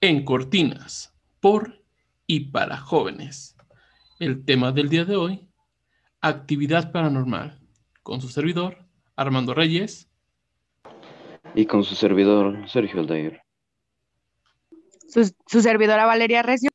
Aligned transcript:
en 0.00 0.24
Cortinas, 0.24 1.12
por 1.40 1.82
y 2.26 2.50
para 2.50 2.76
jóvenes. 2.76 3.56
El 4.20 4.44
tema 4.44 4.72
del 4.72 4.88
día 4.88 5.04
de 5.04 5.16
hoy, 5.16 5.48
actividad 6.20 6.92
paranormal, 6.92 7.60
con 8.02 8.20
su 8.20 8.28
servidor, 8.28 8.84
Armando 9.16 9.54
Reyes. 9.54 10.08
Y 11.54 11.66
con 11.66 11.82
su 11.82 11.94
servidor, 11.94 12.68
Sergio 12.68 13.00
Aldair. 13.00 13.42
Su, 15.08 15.32
su 15.46 15.62
servidora 15.62 16.06
Valeria 16.06 16.42
Recio. 16.42 16.70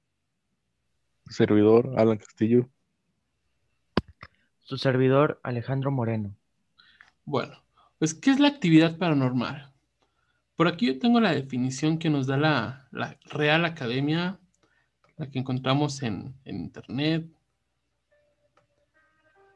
Su 1.26 1.34
servidor, 1.34 1.94
Alan 1.98 2.18
Castillo. 2.18 2.70
Su 4.60 4.78
servidor, 4.78 5.40
Alejandro 5.44 5.92
Moreno. 5.92 6.36
Bueno, 7.26 7.64
pues, 8.00 8.14
¿qué 8.14 8.32
es 8.32 8.40
la 8.40 8.50
actividad 8.50 8.98
paranormal? 8.98 9.73
Por 10.56 10.68
aquí 10.68 10.88
yo 10.88 11.00
tengo 11.00 11.20
la 11.20 11.34
definición 11.34 11.98
que 11.98 12.10
nos 12.10 12.28
da 12.28 12.38
la, 12.38 13.18
Real 13.26 13.66
Academia, 13.66 14.40
la 15.18 15.30
que 15.30 15.40
encontramos 15.40 16.04
en, 16.04 16.36
internet. 16.46 17.28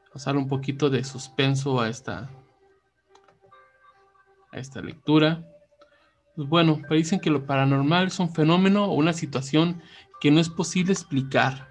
Vamos 0.08 0.26
a 0.26 0.32
dar 0.32 0.38
un 0.38 0.48
poquito 0.48 0.90
de 0.90 1.04
suspenso 1.04 1.80
a 1.80 1.90
esta, 1.90 2.32
a 4.52 4.58
esta 4.58 4.82
lectura. 4.82 5.48
Pues 6.36 6.48
bueno, 6.48 6.82
dicen 6.90 7.20
que 7.20 7.30
lo 7.30 7.46
paranormal 7.46 8.08
es 8.08 8.20
un 8.20 8.34
fenómeno 8.34 8.86
o 8.86 8.96
una 8.96 9.14
situación 9.14 9.82
que 10.20 10.32
no 10.32 10.40
es 10.40 10.50
posible 10.50 10.94
explicar. 10.94 11.68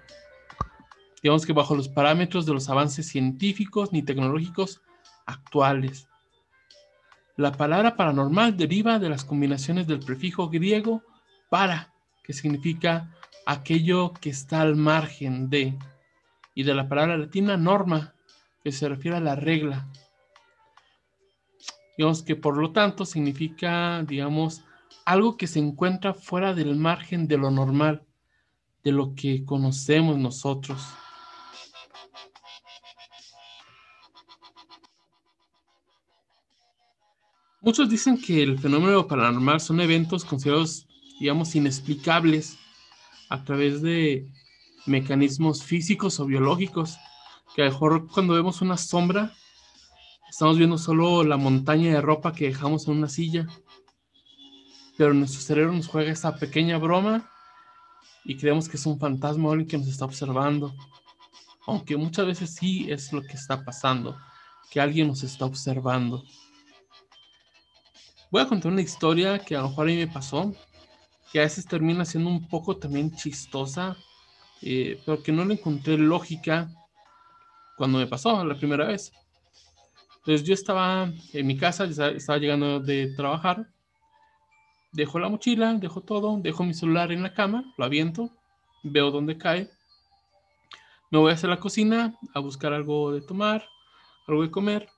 Digamos 1.21 1.45
que 1.45 1.51
bajo 1.51 1.75
los 1.75 1.89
parámetros 1.89 2.45
de 2.45 2.53
los 2.53 2.69
avances 2.69 3.07
científicos 3.07 3.91
ni 3.91 4.03
tecnológicos 4.03 4.81
actuales. 5.25 6.07
La 7.37 7.51
palabra 7.51 7.95
paranormal 7.95 8.57
deriva 8.57 8.97
de 8.97 9.09
las 9.09 9.23
combinaciones 9.23 9.85
del 9.85 9.99
prefijo 9.99 10.49
griego 10.49 11.03
para, 11.49 11.93
que 12.23 12.33
significa 12.33 13.13
aquello 13.45 14.11
que 14.13 14.31
está 14.31 14.61
al 14.61 14.75
margen 14.75 15.47
de, 15.47 15.77
y 16.55 16.63
de 16.63 16.73
la 16.73 16.89
palabra 16.89 17.15
latina 17.15 17.55
norma, 17.55 18.15
que 18.63 18.71
se 18.71 18.89
refiere 18.89 19.17
a 19.17 19.21
la 19.21 19.35
regla. 19.35 19.87
Digamos 21.95 22.23
que 22.23 22.35
por 22.35 22.57
lo 22.57 22.71
tanto 22.71 23.05
significa, 23.05 24.01
digamos, 24.01 24.63
algo 25.05 25.37
que 25.37 25.45
se 25.45 25.59
encuentra 25.59 26.15
fuera 26.15 26.55
del 26.55 26.75
margen 26.75 27.27
de 27.27 27.37
lo 27.37 27.51
normal, 27.51 28.03
de 28.83 28.93
lo 28.93 29.13
que 29.13 29.45
conocemos 29.45 30.17
nosotros. 30.17 30.83
Muchos 37.67 37.89
dicen 37.89 38.17
que 38.17 38.41
el 38.43 38.57
fenómeno 38.57 39.07
paranormal 39.07 39.59
son 39.59 39.81
eventos 39.81 40.23
considerados, 40.23 40.87
digamos, 41.19 41.53
inexplicables 41.53 42.57
a 43.27 43.43
través 43.43 43.81
de 43.81 44.25
mecanismos 44.85 45.61
físicos 45.63 46.21
o 46.21 46.25
biológicos, 46.25 46.95
que 47.53 47.63
a 47.63 47.65
lo 47.65 47.71
mejor 47.71 48.07
cuando 48.07 48.35
vemos 48.35 48.61
una 48.61 48.77
sombra, 48.77 49.33
estamos 50.29 50.57
viendo 50.57 50.77
solo 50.77 51.25
la 51.25 51.35
montaña 51.35 51.91
de 51.91 51.99
ropa 51.99 52.31
que 52.31 52.45
dejamos 52.45 52.87
en 52.87 52.99
una 52.99 53.09
silla, 53.09 53.45
pero 54.97 55.13
nuestro 55.13 55.41
cerebro 55.41 55.73
nos 55.73 55.87
juega 55.87 56.13
esa 56.13 56.37
pequeña 56.37 56.77
broma 56.77 57.29
y 58.23 58.37
creemos 58.37 58.69
que 58.69 58.77
es 58.77 58.85
un 58.85 58.97
fantasma 58.97 59.49
o 59.49 59.51
alguien 59.51 59.67
que 59.67 59.77
nos 59.77 59.89
está 59.89 60.05
observando, 60.05 60.73
aunque 61.65 61.97
muchas 61.97 62.27
veces 62.27 62.55
sí 62.55 62.89
es 62.89 63.11
lo 63.11 63.21
que 63.23 63.33
está 63.33 63.65
pasando, 63.65 64.17
que 64.71 64.79
alguien 64.79 65.09
nos 65.09 65.21
está 65.23 65.43
observando. 65.43 66.23
Voy 68.29 68.41
a 68.41 68.47
contar 68.47 68.73
una 68.73 68.81
historia 68.81 69.39
que 69.39 69.55
a 69.55 69.61
lo 69.61 69.69
mejor 69.69 69.87
a 69.87 69.89
mí 69.89 69.95
me 69.95 70.07
pasó, 70.07 70.53
que 71.31 71.39
a 71.39 71.43
veces 71.43 71.65
termina 71.65 72.03
siendo 72.03 72.29
un 72.29 72.47
poco 72.47 72.75
también 72.75 73.15
chistosa, 73.15 73.95
eh, 74.61 75.01
pero 75.05 75.23
que 75.23 75.31
no 75.31 75.45
le 75.45 75.53
encontré 75.53 75.97
lógica 75.97 76.69
cuando 77.77 77.99
me 77.99 78.07
pasó 78.07 78.43
la 78.43 78.57
primera 78.57 78.87
vez. 78.87 79.13
Entonces 80.17 80.45
yo 80.45 80.53
estaba 80.53 81.09
en 81.31 81.47
mi 81.47 81.57
casa, 81.57 81.85
estaba 81.85 82.37
llegando 82.37 82.81
de 82.81 83.13
trabajar, 83.15 83.65
dejo 84.91 85.19
la 85.19 85.29
mochila, 85.29 85.73
dejo 85.75 86.01
todo, 86.01 86.37
dejo 86.41 86.65
mi 86.65 86.73
celular 86.73 87.13
en 87.13 87.23
la 87.23 87.33
cama, 87.33 87.73
lo 87.77 87.85
aviento, 87.85 88.29
veo 88.83 89.09
dónde 89.09 89.37
cae, 89.37 89.69
me 91.11 91.19
voy 91.19 91.31
hacer 91.31 91.49
la 91.49 91.61
cocina 91.61 92.13
a 92.33 92.39
buscar 92.41 92.73
algo 92.73 93.13
de 93.13 93.21
tomar, 93.21 93.65
algo 94.27 94.41
de 94.41 94.51
comer, 94.51 94.89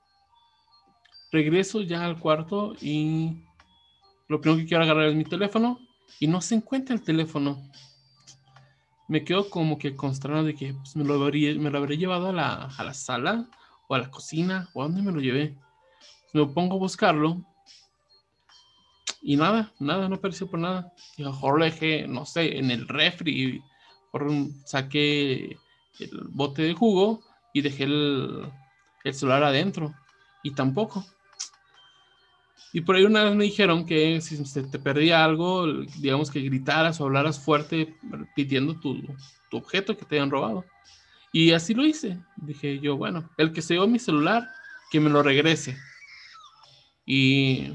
regreso 1.30 1.80
ya 1.82 2.04
al 2.04 2.18
cuarto 2.18 2.74
y 2.80 3.36
lo 4.28 4.40
primero 4.40 4.60
que 4.60 4.66
quiero 4.68 4.84
agarrar 4.84 5.06
es 5.06 5.14
mi 5.14 5.24
teléfono 5.24 5.80
y 6.18 6.26
no 6.26 6.40
se 6.40 6.54
encuentra 6.54 6.94
el 6.94 7.02
teléfono. 7.02 7.62
Me 9.08 9.24
quedo 9.24 9.50
como 9.50 9.78
que 9.78 9.96
consternado 9.96 10.44
de 10.44 10.54
que 10.54 10.74
pues, 10.74 10.94
me, 10.96 11.04
lo 11.04 11.14
habría, 11.14 11.54
me 11.54 11.70
lo 11.70 11.78
habré 11.78 11.96
llevado 11.96 12.28
a 12.28 12.32
la, 12.32 12.70
a 12.76 12.84
la, 12.84 12.94
sala 12.94 13.48
o 13.88 13.94
a 13.94 13.98
la 13.98 14.10
cocina 14.10 14.68
o 14.72 14.82
a 14.82 14.86
dónde 14.86 15.02
me 15.02 15.12
lo 15.12 15.20
llevé. 15.20 15.56
Me 16.32 16.46
pongo 16.46 16.76
a 16.76 16.78
buscarlo 16.78 17.44
y 19.22 19.36
nada, 19.36 19.72
nada, 19.78 20.08
no 20.08 20.16
apareció 20.16 20.48
por 20.48 20.60
nada. 20.60 20.92
Y 21.16 21.24
mejor 21.24 21.58
lo 21.58 21.64
dejé, 21.64 22.06
no 22.08 22.24
sé, 22.24 22.58
en 22.58 22.70
el 22.70 22.88
refri. 22.88 23.62
Por 24.10 24.28
saqué 24.64 25.58
el 25.98 26.10
bote 26.30 26.62
de 26.62 26.74
jugo 26.74 27.20
y 27.52 27.60
dejé 27.60 27.84
el, 27.84 28.50
el 29.04 29.14
celular 29.14 29.44
adentro. 29.44 29.94
Y 30.42 30.52
tampoco. 30.52 31.04
Y 32.72 32.82
por 32.82 32.96
ahí 32.96 33.04
una 33.04 33.24
vez 33.24 33.34
me 33.34 33.44
dijeron 33.44 33.84
que 33.84 34.20
si 34.20 34.44
se 34.44 34.62
te 34.62 34.78
perdía 34.78 35.24
algo, 35.24 35.66
digamos 35.98 36.30
que 36.30 36.40
gritaras 36.40 37.00
o 37.00 37.04
hablaras 37.04 37.40
fuerte 37.40 37.96
pidiendo 38.36 38.78
tu, 38.78 39.02
tu 39.50 39.56
objeto 39.56 39.96
que 39.96 40.04
te 40.04 40.16
hayan 40.16 40.30
robado. 40.30 40.64
Y 41.32 41.52
así 41.52 41.74
lo 41.74 41.84
hice. 41.84 42.18
Dije 42.36 42.78
yo, 42.78 42.96
bueno, 42.96 43.28
el 43.38 43.52
que 43.52 43.62
se 43.62 43.74
llevó 43.74 43.86
mi 43.86 43.98
celular, 43.98 44.48
que 44.90 45.00
me 45.00 45.10
lo 45.10 45.22
regrese. 45.22 45.76
Y 47.04 47.72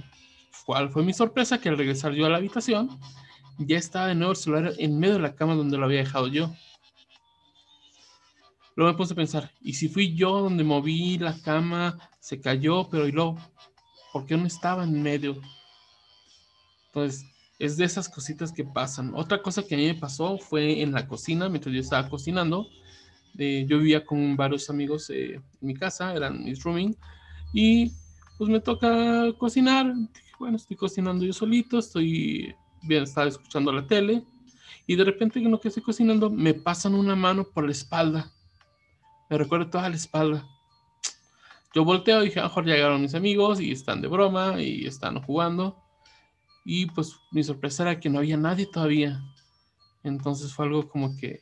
cuál 0.66 0.89
fue 0.89 1.03
mi 1.03 1.13
sorpresa 1.13 1.59
que 1.59 1.69
al 1.69 1.77
regresar 1.77 2.13
yo 2.13 2.25
a 2.25 2.29
la 2.29 2.38
habitación, 2.38 2.97
ya 3.57 3.77
estaba 3.77 4.07
de 4.07 4.16
nuevo 4.16 4.31
el 4.31 4.38
celular 4.38 4.73
en 4.77 5.00
medio 5.00 5.16
de 5.16 5.22
la 5.22 5.35
cama 5.35 5.56
donde 5.56 5.77
lo 5.77 5.85
había 5.85 6.00
dejado 6.00 6.27
yo. 6.27 6.53
Luego 8.75 8.91
me 8.91 8.97
puse 8.97 9.13
a 9.13 9.16
pensar, 9.16 9.51
¿y 9.62 9.73
si 9.73 9.88
fui 9.88 10.16
yo 10.16 10.41
donde 10.41 10.63
moví 10.63 11.17
la 11.17 11.39
cama, 11.41 11.97
se 12.19 12.41
cayó, 12.41 12.89
pero 12.89 13.07
y 13.07 13.13
luego 13.13 13.38
¿por 14.15 14.25
qué 14.25 14.37
no 14.37 14.47
estaba 14.47 14.85
en 14.85 15.03
medio? 15.03 15.35
Entonces, 16.85 17.25
es 17.59 17.75
de 17.75 17.83
esas 17.83 18.07
cositas 18.07 18.53
que 18.53 18.63
pasan. 18.63 19.11
Otra 19.13 19.41
cosa 19.41 19.61
que 19.61 19.75
a 19.75 19.77
mí 19.77 19.87
me 19.87 19.95
pasó 19.95 20.37
fue 20.37 20.81
en 20.81 20.93
la 20.93 21.05
cocina, 21.05 21.49
mientras 21.49 21.75
yo 21.75 21.81
estaba 21.81 22.07
cocinando. 22.07 22.65
Eh, 23.37 23.65
yo 23.67 23.77
vivía 23.77 24.05
con 24.05 24.37
varios 24.37 24.69
amigos 24.69 25.09
eh, 25.09 25.33
en 25.33 25.43
mi 25.59 25.73
casa, 25.73 26.13
eran 26.13 26.45
mis 26.45 26.63
rooming, 26.63 26.95
y 27.51 27.91
pues 28.37 28.49
me 28.49 28.61
toca 28.61 29.33
cocinar. 29.37 29.93
Bueno, 30.39 30.55
estoy 30.55 30.77
cocinando 30.77 31.25
yo 31.25 31.33
solito, 31.33 31.79
estoy 31.79 32.55
bien, 32.83 33.03
estaba 33.03 33.27
escuchando 33.27 33.69
la 33.73 33.85
tele, 33.85 34.23
y 34.87 34.95
de 34.95 35.03
repente 35.03 35.39
en 35.39 35.51
lo 35.51 35.59
que 35.59 35.67
estoy 35.67 35.83
cocinando 35.83 36.29
me 36.29 36.53
pasan 36.53 36.95
una 36.95 37.17
mano 37.17 37.43
por 37.43 37.65
la 37.65 37.73
espalda. 37.73 38.31
Me 39.29 39.37
recuerdo 39.37 39.69
toda 39.71 39.89
la 39.89 39.97
espalda. 39.97 40.54
Yo 41.75 41.84
volteo 41.84 42.22
y 42.22 42.28
dije, 42.28 42.41
mejor 42.41 42.66
llegaron 42.66 43.02
mis 43.02 43.16
amigos 43.16 43.59
y 43.59 43.74
están 43.74 44.02
de 44.02 44.08
broma 44.08 44.62
y 44.62 44.86
están 44.86 45.22
jugando. 45.22 45.84
Y 46.63 46.86
pues 46.86 47.18
mi 47.31 47.44
sorpresa 47.44 47.84
era 47.84 48.00
que 48.00 48.09
no 48.09 48.19
había 48.19 48.38
nadie 48.38 48.66
todavía. 48.66 49.22
Entonces 50.02 50.53
fue 50.53 50.68
algo 50.68 50.88
como 50.88 51.18
que 51.18 51.41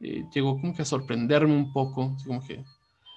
eh, 0.00 0.24
llegó 0.34 0.60
como 0.60 0.74
que 0.74 0.82
a 0.82 0.84
sorprenderme 0.84 1.56
un 1.56 1.72
poco. 1.72 2.14
como 2.26 2.46
que 2.46 2.62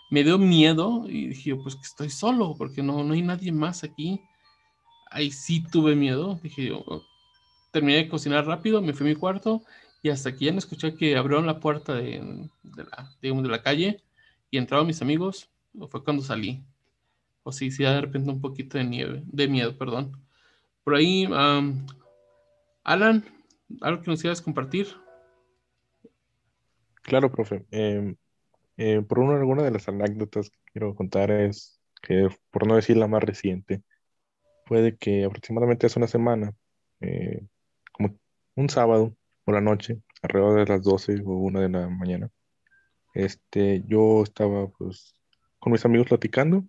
me 0.10 0.24
dio 0.24 0.38
miedo 0.38 1.04
y 1.10 1.28
dije, 1.28 1.54
pues 1.58 1.76
que 1.76 1.82
estoy 1.82 2.10
solo 2.10 2.56
porque 2.58 2.82
no, 2.82 3.04
no 3.04 3.14
hay 3.14 3.24
nadie 3.24 3.52
más 3.52 3.84
aquí. 3.84 4.22
Ahí 5.12 5.32
sí 5.32 5.62
tuve 5.70 5.96
miedo. 5.98 6.40
Dije, 6.42 6.68
yo, 6.68 6.80
oh". 6.88 7.04
terminé 7.74 7.98
de 7.98 8.08
cocinar 8.08 8.46
rápido, 8.46 8.82
me 8.82 8.94
fui 8.94 9.06
a 9.06 9.10
mi 9.10 9.16
cuarto 9.16 9.64
y 10.02 10.10
hasta 10.10 10.30
aquí 10.30 10.46
ya 10.46 10.54
no 10.54 10.60
escuché 10.60 10.96
que 10.96 11.18
abrieron 11.18 11.46
la 11.46 11.60
puerta 11.60 11.94
de, 11.94 12.50
la, 12.64 13.12
digamos, 13.22 13.44
de 13.44 13.50
la 13.50 13.62
calle 13.62 14.02
y 14.50 14.58
entraron 14.58 14.88
mis 14.88 15.02
amigos 15.02 15.50
o 15.78 15.88
fue 15.88 16.04
cuando 16.04 16.24
salí. 16.24 16.64
O 17.44 17.52
sí, 17.52 17.72
sí, 17.72 17.84
de 17.84 18.02
repente 18.02 18.30
un 18.30 18.42
poquito 18.42 18.78
de 18.78 18.84
nieve, 18.84 19.24
de 19.26 19.48
miedo, 19.48 19.78
perdón. 19.78 20.12
Por 20.84 20.96
ahí, 20.96 21.28
Alan, 22.84 23.26
¿algo 23.82 24.02
que 24.02 24.12
nos 24.12 24.22
quieras 24.22 24.42
compartir? 24.42 24.88
Claro, 27.02 27.32
profe. 27.32 27.66
Em, 27.72 28.16
eh, 28.78 29.02
por 29.02 29.20
una, 29.20 29.38
alguna 29.38 29.64
de 29.64 29.72
las 29.72 29.88
anécdotas 29.88 30.50
que 30.50 30.58
quiero 30.74 30.96
contar 30.96 31.32
es 31.32 31.82
que, 32.02 32.30
por 32.52 32.68
no 32.68 32.76
decir 32.76 32.98
la 32.98 33.08
más 33.08 33.24
reciente, 33.24 33.82
puede 34.66 34.98
que 34.98 35.26
aproximadamente 35.26 35.88
hace 35.88 36.00
una 36.00 36.08
semana, 36.08 36.54
eh, 37.02 37.42
como 37.92 38.18
un 38.56 38.70
sábado 38.70 39.16
por 39.44 39.56
la 39.56 39.62
noche, 39.62 40.02
alrededor 40.22 40.60
de 40.60 40.74
las 40.74 40.84
12 40.84 41.22
o 41.26 41.32
1 41.32 41.62
de 41.62 41.70
la 41.70 41.90
mañana, 41.90 42.30
este, 43.14 43.84
yo 43.88 44.24
estaba 44.24 44.68
pues 44.70 45.17
con 45.68 45.74
mis 45.74 45.84
amigos 45.84 46.08
platicando, 46.08 46.64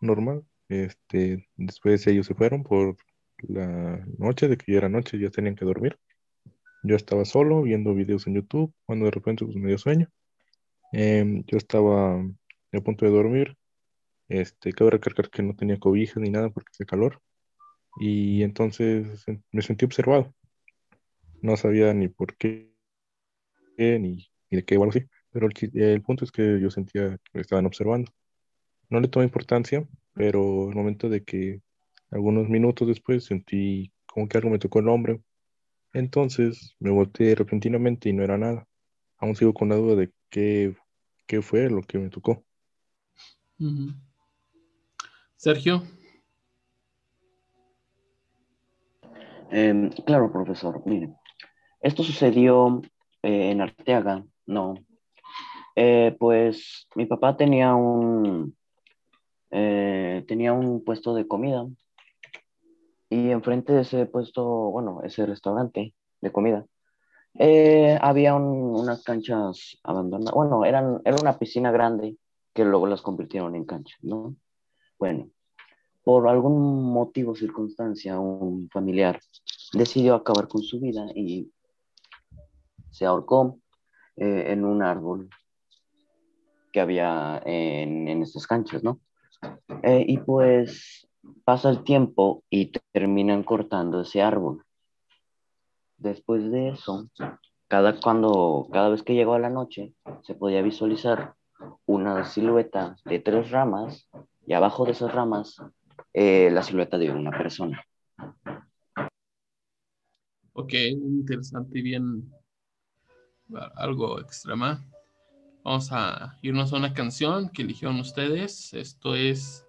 normal. 0.00 0.44
Este, 0.68 1.48
después 1.56 2.06
ellos 2.06 2.26
se 2.26 2.34
fueron 2.36 2.62
por 2.62 2.96
la 3.38 4.06
noche, 4.18 4.46
de 4.46 4.56
que 4.56 4.70
ya 4.70 4.78
era 4.78 4.88
noche, 4.88 5.18
ya 5.18 5.30
tenían 5.30 5.56
que 5.56 5.64
dormir. 5.64 5.98
Yo 6.84 6.94
estaba 6.94 7.24
solo 7.24 7.62
viendo 7.62 7.92
videos 7.92 8.28
en 8.28 8.34
YouTube 8.36 8.72
cuando 8.86 9.06
de 9.06 9.10
repente 9.10 9.44
pues, 9.44 9.56
me 9.56 9.66
dio 9.66 9.78
sueño. 9.78 10.08
Em, 10.92 11.42
yo 11.44 11.58
estaba 11.58 12.20
a 12.20 12.80
punto 12.84 13.04
de 13.04 13.10
dormir. 13.10 13.56
Este, 14.28 14.72
cabe 14.74 14.92
recalcar 14.92 15.28
que 15.28 15.42
no 15.42 15.56
tenía 15.56 15.80
cobijas 15.80 16.18
ni 16.18 16.30
nada 16.30 16.50
porque 16.50 16.70
hacía 16.72 16.86
calor. 16.86 17.20
Y 17.98 18.44
entonces 18.44 19.24
me 19.50 19.62
sentí 19.62 19.86
observado. 19.86 20.32
No 21.42 21.56
sabía 21.56 21.92
ni 21.94 22.06
por 22.06 22.36
qué, 22.36 22.70
ni, 23.76 23.98
ni 23.98 24.28
de 24.50 24.64
qué 24.64 24.76
o 24.76 24.84
algo 24.84 24.90
así. 24.90 25.04
Pero 25.32 25.48
el, 25.48 25.82
el 25.82 26.02
punto 26.02 26.24
es 26.24 26.30
que 26.30 26.60
yo 26.60 26.70
sentía 26.70 27.18
que 27.18 27.30
me 27.34 27.40
estaban 27.40 27.66
observando. 27.66 28.12
No 28.90 29.00
le 29.00 29.08
tomé 29.08 29.24
importancia, 29.24 29.86
pero 30.14 30.68
el 30.68 30.74
momento 30.74 31.08
de 31.08 31.24
que 31.24 31.62
algunos 32.10 32.48
minutos 32.48 32.88
después 32.88 33.24
sentí 33.24 33.92
como 34.06 34.28
que 34.28 34.36
algo 34.36 34.50
me 34.50 34.58
tocó 34.58 34.80
el 34.80 34.88
hombro. 34.88 35.22
Entonces 35.92 36.76
me 36.78 36.90
volteé 36.90 37.34
repentinamente 37.34 38.08
y 38.08 38.12
no 38.12 38.22
era 38.22 38.36
nada. 38.36 38.66
Aún 39.18 39.36
sigo 39.36 39.54
con 39.54 39.70
la 39.70 39.76
duda 39.76 39.96
de 39.96 40.12
qué, 40.28 40.76
qué 41.26 41.40
fue 41.40 41.70
lo 41.70 41.82
que 41.82 41.98
me 41.98 42.10
tocó. 42.10 42.44
Sergio, 45.36 45.82
Em, 49.50 49.90
claro, 50.06 50.30
profesor. 50.32 50.82
Mire, 50.86 51.12
esto 51.80 52.02
sucedió 52.02 52.80
eh, 53.22 53.50
en 53.50 53.60
Arteaga, 53.60 54.24
no. 54.46 54.74
Eh, 55.74 56.16
pues 56.18 56.86
mi 56.94 57.06
papá 57.06 57.36
tenía 57.36 57.74
un, 57.74 58.56
eh, 59.50 60.24
tenía 60.28 60.52
un 60.52 60.84
puesto 60.84 61.14
de 61.14 61.26
comida 61.26 61.66
y 63.08 63.30
enfrente 63.30 63.72
de 63.72 63.82
ese 63.82 64.06
puesto, 64.06 64.44
bueno, 64.44 65.00
ese 65.02 65.26
restaurante 65.26 65.94
de 66.20 66.32
comida, 66.32 66.64
eh, 67.38 67.98
había 68.00 68.34
un- 68.34 68.78
unas 68.80 69.02
canchas 69.02 69.78
abandonadas. 69.82 70.34
Bueno, 70.34 70.64
eran, 70.64 71.00
era 71.04 71.16
una 71.20 71.38
piscina 71.38 71.70
grande 71.70 72.16
que 72.52 72.64
luego 72.64 72.86
las 72.86 73.02
convirtieron 73.02 73.54
en 73.54 73.64
canchas, 73.64 73.98
¿no? 74.02 74.36
Bueno, 74.98 75.30
por 76.04 76.28
algún 76.28 76.92
motivo, 76.92 77.34
circunstancia, 77.34 78.18
un 78.18 78.68
familiar 78.70 79.20
decidió 79.72 80.14
acabar 80.14 80.48
con 80.48 80.62
su 80.62 80.80
vida 80.80 81.06
y 81.14 81.50
se 82.90 83.06
ahorcó 83.06 83.58
eh, 84.16 84.46
en 84.48 84.64
un 84.64 84.82
árbol 84.82 85.28
que 86.72 86.80
había 86.80 87.40
en, 87.44 88.08
en 88.08 88.22
estas 88.22 88.46
canchas, 88.46 88.82
¿no? 88.82 89.00
Eh, 89.82 90.04
y 90.06 90.18
pues 90.18 91.08
pasa 91.44 91.70
el 91.70 91.84
tiempo 91.84 92.44
y 92.50 92.66
te- 92.66 92.80
terminan 92.92 93.42
cortando 93.42 94.00
ese 94.02 94.22
árbol. 94.22 94.64
Después 95.98 96.50
de 96.50 96.70
eso, 96.70 97.08
cada, 97.68 98.00
cuando, 98.00 98.68
cada 98.72 98.88
vez 98.88 99.02
que 99.02 99.14
llegó 99.14 99.34
a 99.34 99.38
la 99.38 99.50
noche, 99.50 99.94
se 100.22 100.34
podía 100.34 100.62
visualizar 100.62 101.34
una 101.86 102.24
silueta 102.24 102.96
de 103.04 103.18
tres 103.18 103.50
ramas 103.50 104.08
y 104.46 104.54
abajo 104.54 104.84
de 104.84 104.92
esas 104.92 105.12
ramas 105.12 105.56
eh, 106.14 106.50
la 106.50 106.62
silueta 106.62 106.98
de 106.98 107.10
una 107.10 107.30
persona. 107.30 107.84
ok, 110.52 110.72
interesante 110.72 111.78
y 111.78 111.82
bien, 111.82 112.32
algo 113.76 114.20
extrema. 114.20 114.84
Vamos 115.64 115.92
a 115.92 116.38
irnos 116.42 116.72
a 116.72 116.76
una 116.76 116.94
canción 116.94 117.48
que 117.50 117.62
eligieron 117.62 118.00
ustedes. 118.00 118.72
Esto 118.72 119.14
es 119.14 119.66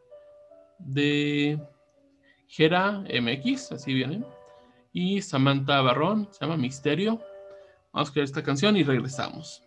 de 0.80 1.60
Gera 2.48 3.04
MX, 3.22 3.74
así 3.74 3.94
viene. 3.94 4.24
Y 4.94 5.22
Samantha 5.22 5.82
Barrón, 5.82 6.30
se 6.32 6.46
llama 6.46 6.58
Misterio. 6.58 7.22
Vamos 7.92 7.96
a 7.96 8.02
escuchar 8.04 8.24
esta 8.24 8.44
canción 8.44 8.78
y 8.78 8.84
regresamos. 8.84 9.64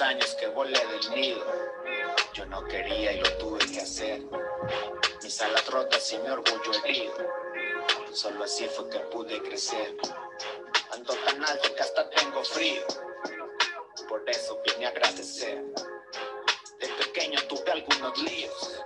Años 0.00 0.34
que 0.36 0.46
volé 0.46 0.80
del 0.86 1.10
nido. 1.14 1.44
Yo 2.32 2.46
no 2.46 2.64
quería 2.64 3.12
y 3.12 3.20
lo 3.20 3.36
tuve 3.36 3.58
que 3.58 3.82
hacer. 3.82 4.22
Mis 5.22 5.40
alas 5.42 5.66
rotas 5.66 6.10
y 6.12 6.18
mi 6.18 6.28
orgullo 6.30 6.72
herido. 6.84 7.14
Solo 8.10 8.44
así 8.44 8.66
fue 8.66 8.88
que 8.88 8.98
pude 9.00 9.42
crecer. 9.42 9.94
Ando 10.92 11.12
tan 11.12 11.44
alto 11.44 11.74
que 11.74 11.82
hasta 11.82 12.08
tengo 12.08 12.42
frío. 12.42 12.82
Por 14.08 14.28
eso 14.30 14.58
vine 14.64 14.86
a 14.86 14.88
agradecer. 14.88 15.62
De 16.78 16.88
pequeño 16.88 17.38
tuve 17.42 17.70
algunos 17.70 18.16
líos. 18.22 18.82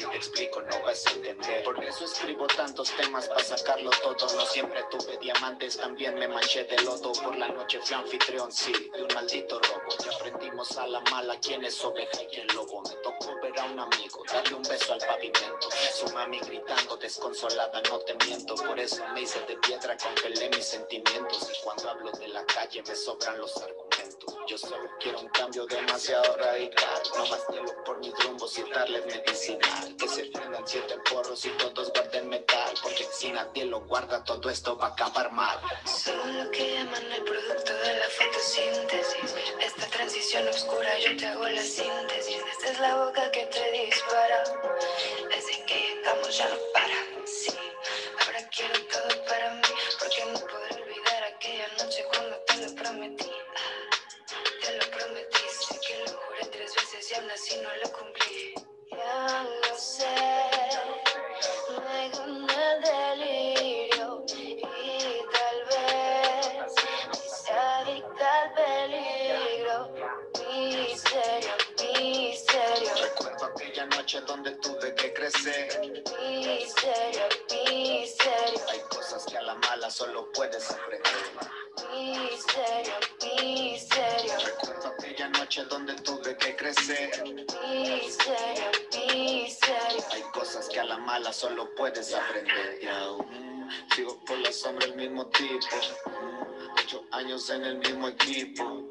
Si 0.00 0.06
te 0.06 0.16
explico 0.16 0.62
no 0.62 0.80
vas 0.80 1.06
a 1.06 1.10
entender. 1.10 1.62
Por 1.62 1.84
eso 1.84 2.06
escribo 2.06 2.46
tantos 2.46 2.90
temas 2.96 3.28
para 3.28 3.44
sacarlo 3.44 3.90
todo. 4.02 4.34
No 4.34 4.46
siempre 4.46 4.82
tuve 4.90 5.18
diamantes, 5.18 5.76
también 5.76 6.14
me 6.14 6.26
manché 6.26 6.64
de 6.64 6.78
lodo. 6.84 7.12
Por 7.12 7.36
la 7.36 7.48
noche 7.48 7.78
fui 7.84 7.94
anfitrión, 7.94 8.50
sí, 8.50 8.72
de 8.94 9.02
un 9.02 9.14
maldito 9.14 9.60
robo. 9.60 9.90
Ya 10.02 10.16
aprendimos 10.16 10.74
a 10.78 10.86
la 10.86 11.00
mala 11.10 11.38
quién 11.40 11.62
es 11.66 11.84
oveja 11.84 12.22
y 12.22 12.26
quién 12.28 12.46
lobo. 12.54 12.80
Me 12.80 12.94
tocó 13.02 13.38
ver 13.42 13.60
a 13.60 13.64
un 13.66 13.78
amigo, 13.78 14.24
darle 14.32 14.54
un 14.54 14.62
beso 14.62 14.94
al 14.94 15.00
pavimento. 15.00 15.68
Su 15.94 16.08
mami 16.14 16.40
gritando 16.40 16.96
desconsolada, 16.96 17.82
no 17.82 17.98
te 17.98 18.14
miento. 18.24 18.54
Por 18.54 18.80
eso 18.80 19.04
me 19.12 19.20
hice 19.20 19.40
de 19.40 19.56
piedra, 19.58 19.98
congelé 19.98 20.48
mis 20.48 20.64
sentimientos. 20.64 21.46
Y 21.52 21.62
cuando 21.62 21.90
hablo 21.90 22.10
de 22.12 22.28
la 22.28 22.46
calle 22.46 22.82
me 22.88 22.96
sobran 22.96 23.38
los 23.38 23.54
argumentos. 23.58 23.89
Yo 24.46 24.58
solo 24.58 24.90
quiero 24.98 25.20
un 25.20 25.28
cambio 25.28 25.64
demasiado 25.66 26.36
radical. 26.36 27.02
No 27.16 27.26
más 27.26 27.40
hielo 27.48 27.84
por 27.84 27.98
mis 27.98 28.12
rumbos 28.24 28.58
y 28.58 28.62
darles 28.70 29.06
medicinal. 29.06 29.96
Que 29.96 30.08
se 30.08 30.24
prendan 30.26 30.66
siete 30.66 30.96
porros 31.10 31.44
y 31.44 31.50
todos 31.50 31.92
guarden 31.92 32.28
metal. 32.28 32.74
Porque 32.82 33.06
si 33.12 33.30
nadie 33.32 33.64
lo 33.64 33.80
guarda, 33.82 34.22
todo 34.24 34.50
esto 34.50 34.76
va 34.76 34.86
a 34.86 34.90
acabar 34.90 35.30
mal. 35.32 35.58
Soy 35.84 36.32
lo 36.32 36.50
que 36.50 36.74
llaman 36.74 37.12
el 37.12 37.22
producto 37.24 37.72
de 37.72 37.98
la 37.98 38.08
fotosíntesis. 38.08 39.34
Esta 39.60 39.86
transición 39.86 40.48
oscura 40.48 40.98
yo 40.98 41.16
te 41.16 41.26
hago 41.26 41.48
la 41.48 41.62
síntesis. 41.62 42.42
Esta 42.52 42.70
es 42.70 42.80
la 42.80 42.96
boca 42.96 43.30
que 43.30 43.46
te 43.46 43.72
dispara. 43.72 44.44
Desde 45.28 45.64
que 45.66 45.74
llegamos 45.74 46.36
ya 46.36 46.48
no 46.48 46.56
para. 46.72 47.26
Sí, 47.26 47.56
ahora 48.26 48.48
quiero 48.50 48.74
todo 48.86 48.99
solo 91.40 91.74
puedes 91.74 92.12
aprender. 92.12 92.78
Sigo 93.94 94.20
por 94.26 94.38
la 94.40 94.52
sombra 94.52 94.84
el 94.84 94.94
mismo 94.94 95.26
tipo. 95.28 95.76
Ocho 96.78 97.02
años 97.12 97.48
en 97.48 97.64
el 97.64 97.78
mismo 97.78 98.08
equipo. 98.08 98.86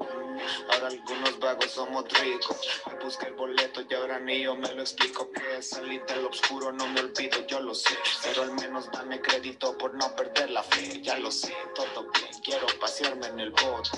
Algunos 0.85 1.39
vagos 1.39 1.71
somos 1.71 2.05
ricos. 2.19 2.57
Me 2.87 3.03
busqué 3.03 3.27
el 3.27 3.33
boleto 3.33 3.81
y 3.87 3.93
ahora 3.93 4.19
ni 4.19 4.41
yo 4.41 4.55
me 4.55 4.73
lo 4.73 4.81
explico. 4.81 5.29
Que 5.31 5.61
salir 5.61 6.03
del 6.05 6.25
oscuro 6.25 6.71
no 6.71 6.87
me 6.87 7.01
olvido, 7.01 7.45
yo 7.47 7.59
lo 7.59 7.75
sé. 7.75 7.97
Pero 8.23 8.43
al 8.43 8.53
menos 8.53 8.89
dame 8.91 9.21
crédito 9.21 9.77
por 9.77 9.93
no 9.95 10.15
perder 10.15 10.51
la 10.51 10.63
fe. 10.63 11.01
Ya 11.01 11.17
lo 11.17 11.31
sé, 11.31 11.55
todo 11.75 12.09
bien. 12.11 12.41
Quiero 12.43 12.67
pasearme 12.79 13.27
en 13.27 13.39
el 13.39 13.51
bote. 13.51 13.91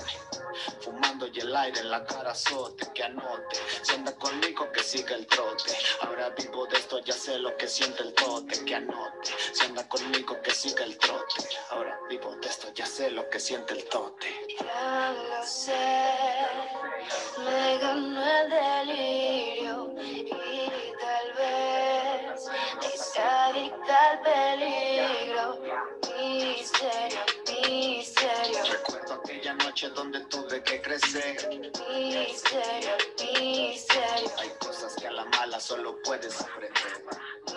Fumando 0.80 1.26
y 1.28 1.38
el 1.40 1.54
aire 1.56 1.80
en 1.80 1.90
la 1.90 2.04
cara 2.04 2.32
azote, 2.32 2.86
que 2.92 3.02
anote. 3.02 3.56
Si 3.82 3.94
anda 3.94 4.14
conmigo, 4.16 4.70
que 4.72 4.82
siga 4.82 5.14
el 5.14 5.26
trote. 5.26 5.72
Ahora 6.02 6.30
vivo 6.30 6.66
de 6.66 6.76
esto, 6.76 6.98
ya 7.00 7.14
sé 7.14 7.38
lo 7.38 7.56
que 7.56 7.66
siente 7.68 8.02
el 8.02 8.12
tote, 8.12 8.64
que 8.64 8.74
anote. 8.74 9.30
Si 9.52 9.64
anda 9.64 9.88
conmigo, 9.88 10.40
que 10.42 10.50
siga 10.50 10.84
el 10.84 10.98
trote. 10.98 11.48
Ahora 11.70 11.98
vivo 12.08 12.34
de 12.36 12.48
esto, 12.48 12.72
ya 12.74 12.86
sé 12.86 13.10
lo 13.10 13.28
que 13.30 13.40
siente 13.40 13.74
el 13.74 13.84
tote. 13.84 14.26
Ya 14.60 15.14
lo 15.28 15.46
sé, 15.46 15.72
me 17.44 17.78
ganó 17.78 18.22
el 18.22 18.50
delirio 18.50 19.94
y 19.96 20.70
tal 21.00 21.32
vez 21.38 22.50
sea 22.96 23.46
adicta 23.46 24.10
al 24.10 24.20
peligro. 24.20 25.58
Misterio, 26.18 27.20
noche 29.72 29.88
donde 29.90 30.20
tuve 30.26 30.62
que 30.62 30.80
crecer. 30.80 31.36
Miseria, 31.50 32.96
miseria, 33.18 34.30
Hay 34.38 34.48
cosas 34.58 34.94
que 34.96 35.06
a 35.06 35.12
la 35.12 35.24
mala 35.26 35.60
solo 35.60 35.96
puedes 36.02 36.40
aprender. 36.40 37.04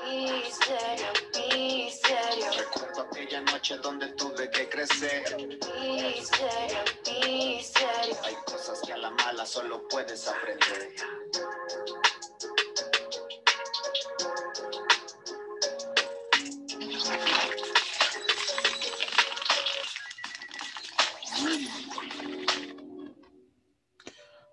miseria, 0.05 1.11
miseria, 1.33 2.51
Recuerdo 2.57 3.01
aquella 3.01 3.41
noche 3.41 3.77
donde 3.77 4.07
tuve 4.13 4.49
que 4.51 4.69
crecer. 4.69 5.35
miseria, 5.37 6.83
miseria. 7.05 8.21
Hay 8.23 8.35
cosas 8.45 8.81
que 8.85 8.93
a 8.93 8.97
la 8.97 9.09
mala 9.11 9.45
solo 9.45 9.87
puedes 9.87 10.27
aprender. 10.27 10.93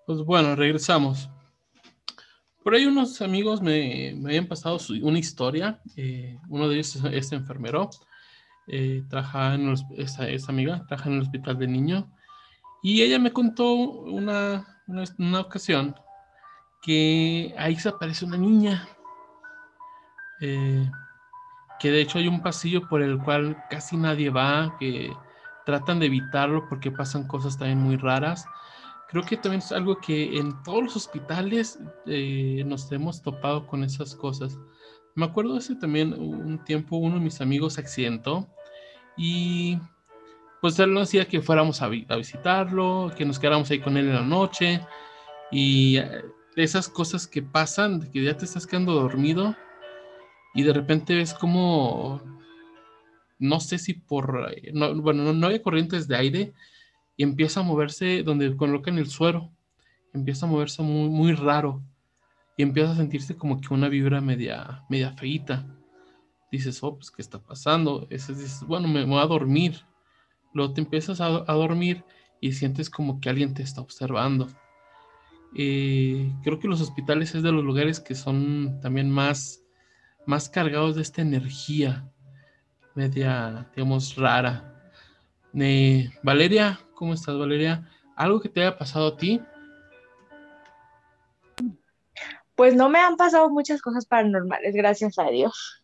Pues 0.05 0.19
bueno, 0.19 0.55
regresamos. 0.55 1.29
Por 2.63 2.75
ahí 2.75 2.85
unos 2.85 3.21
amigos 3.21 3.61
me, 3.61 4.13
me 4.17 4.29
habían 4.29 4.47
pasado 4.47 4.77
una 5.01 5.19
historia. 5.19 5.81
eh, 5.95 6.37
uno 6.49 6.67
de 6.67 6.75
ellos 6.75 6.95
es, 7.11 7.31
enfermero. 7.31 7.89
eh, 8.67 9.03
en 9.11 9.73
esa, 9.97 10.29
esa 10.29 10.51
amiga 10.51 10.85
trabaja 10.87 11.09
en 11.09 11.15
el 11.15 11.21
hospital 11.21 11.57
de 11.57 11.67
niño. 11.67 12.11
Y 12.81 13.01
ella 13.01 13.17
me 13.19 13.31
contó 13.31 13.73
una, 13.73 14.81
una, 14.87 15.03
una 15.17 15.39
ocasión 15.41 15.95
que 16.81 17.53
ahí 17.57 17.77
se 17.77 17.89
aparece 17.89 18.25
una 18.25 18.37
niña. 18.37 18.87
eh, 20.41 20.89
que 21.79 21.91
de 21.91 22.01
hecho 22.01 22.17
hay 22.17 22.27
un 22.27 22.41
pasillo 22.41 22.87
por 22.87 23.01
el 23.01 23.19
cual 23.19 23.57
casi 23.69 23.97
nadie 23.97 24.29
va, 24.29 24.77
que 24.79 25.11
tratan 25.65 25.99
de 25.99 26.05
evitarlo 26.07 26.67
porque 26.69 26.91
pasan 26.91 27.27
cosas 27.27 27.57
también 27.57 27.79
muy 27.79 27.97
raras. 27.97 28.45
Creo 29.13 29.23
que 29.23 29.37
también 29.37 29.59
es 29.59 29.71
algo 29.71 29.99
que 29.99 30.37
en 30.39 30.61
todos 30.63 30.83
los 30.83 30.95
hospitales 30.95 31.77
eh, 32.07 32.63
nos 32.65 32.91
hemos 32.91 33.21
topado 33.21 33.67
con 33.67 33.83
esas 33.83 34.15
cosas. 34.15 34.57
Me 35.13 35.25
acuerdo 35.25 35.55
ese 35.55 35.75
también 35.75 36.13
un 36.13 36.57
tiempo 36.65 36.97
uno 36.97 37.15
de 37.15 37.21
mis 37.21 37.39
amigos 37.39 37.77
accidentó 37.77 38.47
y 39.15 39.77
pues 40.61 40.79
él 40.79 40.91
nos 40.95 41.09
decía 41.09 41.27
que 41.27 41.41
fuéramos 41.43 41.83
a, 41.83 41.89
vi- 41.89 42.07
a 42.09 42.15
visitarlo, 42.15 43.11
que 43.15 43.23
nos 43.23 43.37
quedáramos 43.37 43.69
ahí 43.69 43.79
con 43.79 43.97
él 43.97 44.07
en 44.07 44.15
la 44.15 44.23
noche 44.23 44.81
y 45.51 45.97
eh, 45.97 46.25
esas 46.55 46.89
cosas 46.89 47.27
que 47.27 47.43
pasan, 47.43 47.99
de 47.99 48.09
que 48.09 48.23
ya 48.23 48.35
te 48.35 48.45
estás 48.45 48.65
quedando 48.65 48.93
dormido 48.93 49.55
y 50.55 50.63
de 50.63 50.73
repente 50.73 51.13
ves 51.13 51.35
como, 51.35 52.19
no 53.37 53.59
sé 53.59 53.77
si 53.77 53.93
por, 53.93 54.51
eh, 54.55 54.71
no- 54.73 54.99
bueno, 54.99 55.21
no, 55.23 55.33
no 55.33 55.45
había 55.45 55.61
corrientes 55.61 56.07
de 56.07 56.15
aire 56.15 56.53
y 57.15 57.23
empieza 57.23 57.59
a 57.59 57.63
moverse 57.63 58.23
donde 58.23 58.55
colocan 58.55 58.97
el 58.97 59.07
suero, 59.07 59.51
empieza 60.13 60.45
a 60.45 60.49
moverse 60.49 60.81
muy, 60.81 61.09
muy 61.09 61.33
raro 61.33 61.81
y 62.57 62.63
empieza 62.63 62.91
a 62.91 62.95
sentirse 62.95 63.35
como 63.35 63.59
que 63.59 63.73
una 63.73 63.89
vibra 63.89 64.21
media, 64.21 64.83
media 64.89 65.11
feíta. 65.13 65.65
Dices, 66.51 66.83
oh, 66.83 66.95
pues, 66.95 67.09
¿qué 67.09 67.21
está 67.21 67.41
pasando? 67.41 68.07
Ese, 68.09 68.33
dices, 68.33 68.63
bueno, 68.67 68.87
me 68.87 69.05
voy 69.05 69.19
a 69.19 69.25
dormir. 69.25 69.81
Luego 70.53 70.73
te 70.73 70.81
empiezas 70.81 71.19
a, 71.19 71.27
a 71.27 71.53
dormir 71.53 72.03
y 72.39 72.51
sientes 72.51 72.89
como 72.89 73.19
que 73.19 73.29
alguien 73.29 73.53
te 73.53 73.63
está 73.63 73.81
observando. 73.81 74.49
Eh, 75.55 76.31
creo 76.43 76.59
que 76.59 76.67
los 76.67 76.81
hospitales 76.81 77.35
es 77.35 77.43
de 77.43 77.51
los 77.51 77.63
lugares 77.63 77.99
que 77.99 78.15
son 78.15 78.79
también 78.81 79.09
más, 79.09 79.63
más 80.25 80.49
cargados 80.49 80.95
de 80.95 81.03
esta 81.03 81.21
energía 81.21 82.11
media, 82.95 83.69
digamos, 83.75 84.15
rara. 84.15 84.72
Eh, 85.55 86.09
Valeria, 86.23 86.79
¿cómo 86.95 87.13
estás, 87.13 87.37
Valeria? 87.37 87.87
¿Algo 88.15 88.41
que 88.41 88.49
te 88.49 88.61
haya 88.61 88.77
pasado 88.77 89.07
a 89.07 89.17
ti? 89.17 89.41
Pues 92.55 92.75
no 92.75 92.89
me 92.89 92.99
han 92.99 93.17
pasado 93.17 93.49
muchas 93.49 93.81
cosas 93.81 94.05
paranormales, 94.05 94.73
gracias 94.73 95.19
a 95.19 95.25
Dios. 95.25 95.83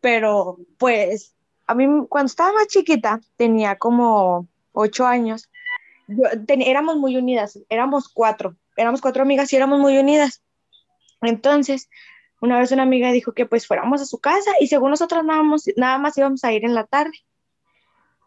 Pero 0.00 0.58
pues 0.78 1.34
a 1.66 1.74
mí 1.74 1.86
cuando 2.08 2.26
estaba 2.26 2.52
más 2.52 2.68
chiquita, 2.68 3.20
tenía 3.36 3.76
como 3.76 4.48
ocho 4.72 5.06
años, 5.06 5.50
éramos 6.48 6.96
muy 6.96 7.16
unidas, 7.16 7.58
éramos 7.68 8.08
cuatro, 8.08 8.56
éramos 8.76 9.00
cuatro 9.00 9.22
amigas 9.22 9.52
y 9.52 9.56
éramos 9.56 9.78
muy 9.78 9.98
unidas. 9.98 10.42
Entonces, 11.20 11.90
una 12.40 12.58
vez 12.58 12.72
una 12.72 12.84
amiga 12.84 13.12
dijo 13.12 13.32
que 13.32 13.44
pues 13.44 13.66
fuéramos 13.66 14.00
a 14.00 14.06
su 14.06 14.18
casa 14.18 14.52
y 14.60 14.68
según 14.68 14.90
nosotros 14.90 15.24
nada 15.24 15.42
más, 15.42 15.64
nada 15.76 15.98
más 15.98 16.16
íbamos 16.16 16.44
a 16.44 16.52
ir 16.52 16.64
en 16.64 16.74
la 16.74 16.84
tarde. 16.84 17.18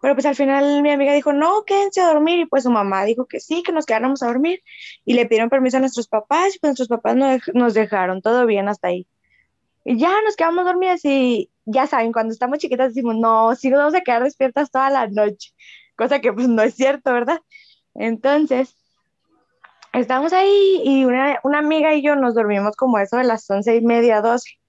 Pero 0.02 0.16
pues 0.16 0.26
al 0.26 0.36
final 0.36 0.82
mi 0.82 0.92
amiga 0.92 1.14
dijo, 1.14 1.32
no, 1.32 1.64
quédense 1.64 2.02
a 2.02 2.08
dormir. 2.08 2.40
Y 2.40 2.46
pues 2.46 2.64
su 2.64 2.72
mamá 2.72 3.04
dijo 3.06 3.28
que 3.28 3.40
sí, 3.40 3.64
que 3.64 3.72
nos 3.72 3.86
quedáramos 3.86 4.24
a 4.24 4.28
dormir. 4.28 4.62
Y 5.06 5.14
le 5.14 5.26
pidieron 5.26 5.50
permiso 5.50 5.78
a 5.78 5.80
nuestros 5.80 6.08
papás 6.08 6.56
y 6.56 6.60
pues 6.60 6.70
nuestros 6.70 6.88
papás 6.88 7.16
nos 7.54 7.74
dejaron, 7.74 8.22
todo 8.22 8.46
bien 8.46 8.68
hasta 8.68 8.90
ahí. 8.90 9.08
Y 9.84 9.98
ya 9.98 10.12
nos 10.24 10.36
quedamos 10.36 10.66
dormidas 10.66 11.04
y 11.06 11.52
ya 11.66 11.88
saben, 11.88 12.12
cuando 12.12 12.34
estamos 12.34 12.60
chiquitas 12.60 12.94
decimos, 12.94 13.16
no, 13.16 13.56
sí 13.56 13.70
nos 13.70 13.80
vamos 13.80 13.96
a 13.96 14.02
quedar 14.02 14.24
despiertas 14.24 14.72
toda 14.72 14.90
la 14.90 15.08
noche. 15.08 15.52
Cosa 15.96 16.20
que 16.20 16.34
pues 16.34 16.48
no 16.48 16.62
es 16.62 16.76
cierto, 16.76 17.14
¿verdad? 17.14 17.40
Entonces, 17.96 18.76
estamos 19.94 20.34
ahí 20.34 20.82
y 20.84 21.06
una, 21.06 21.40
una 21.44 21.60
amiga 21.60 21.94
y 21.94 22.02
yo 22.02 22.16
nos 22.16 22.36
dormimos 22.36 22.76
como 22.76 22.98
eso 23.00 23.18
de 23.18 23.24
las 23.24 23.50
once 23.50 23.76
y 23.76 23.82
media, 23.82 24.22
doce. 24.22 24.61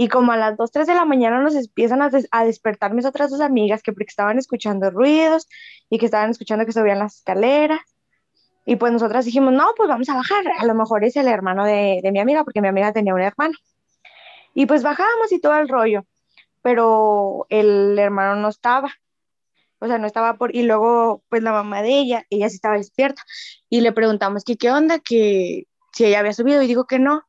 Y 0.00 0.06
como 0.06 0.30
a 0.30 0.36
las 0.36 0.56
2, 0.56 0.70
3 0.70 0.86
de 0.86 0.94
la 0.94 1.04
mañana 1.04 1.40
nos 1.40 1.56
empiezan 1.56 2.02
a, 2.02 2.08
des- 2.08 2.28
a 2.30 2.44
despertar 2.44 2.94
mis 2.94 3.04
otras 3.04 3.32
dos 3.32 3.40
amigas 3.40 3.82
que 3.82 3.92
porque 3.92 4.06
estaban 4.10 4.38
escuchando 4.38 4.90
ruidos 4.92 5.48
y 5.90 5.98
que 5.98 6.06
estaban 6.06 6.30
escuchando 6.30 6.64
que 6.64 6.70
subían 6.72 7.00
las 7.00 7.16
escaleras. 7.16 7.80
Y 8.64 8.76
pues 8.76 8.92
nosotras 8.92 9.24
dijimos, 9.24 9.52
no, 9.52 9.66
pues 9.76 9.88
vamos 9.88 10.08
a 10.08 10.14
bajar. 10.14 10.44
A 10.60 10.66
lo 10.66 10.74
mejor 10.76 11.02
es 11.02 11.16
el 11.16 11.26
hermano 11.26 11.64
de, 11.64 11.98
de 12.00 12.12
mi 12.12 12.20
amiga, 12.20 12.44
porque 12.44 12.60
mi 12.60 12.68
amiga 12.68 12.92
tenía 12.92 13.12
un 13.12 13.20
hermano. 13.22 13.54
Y 14.54 14.66
pues 14.66 14.84
bajamos 14.84 15.32
y 15.32 15.40
todo 15.40 15.56
el 15.58 15.68
rollo. 15.68 16.04
Pero 16.62 17.46
el 17.48 17.98
hermano 17.98 18.36
no 18.36 18.48
estaba. 18.50 18.92
O 19.80 19.88
sea, 19.88 19.98
no 19.98 20.06
estaba 20.06 20.34
por... 20.36 20.54
Y 20.54 20.62
luego, 20.62 21.24
pues 21.28 21.42
la 21.42 21.50
mamá 21.50 21.82
de 21.82 21.98
ella, 21.98 22.24
ella 22.30 22.48
sí 22.50 22.54
estaba 22.54 22.76
despierta. 22.76 23.22
Y 23.68 23.80
le 23.80 23.90
preguntamos 23.90 24.44
que 24.44 24.56
qué 24.56 24.70
onda, 24.70 25.00
que 25.00 25.66
si 25.92 26.04
ella 26.04 26.20
había 26.20 26.34
subido. 26.34 26.62
Y 26.62 26.68
dijo 26.68 26.86
que 26.86 27.00
no 27.00 27.24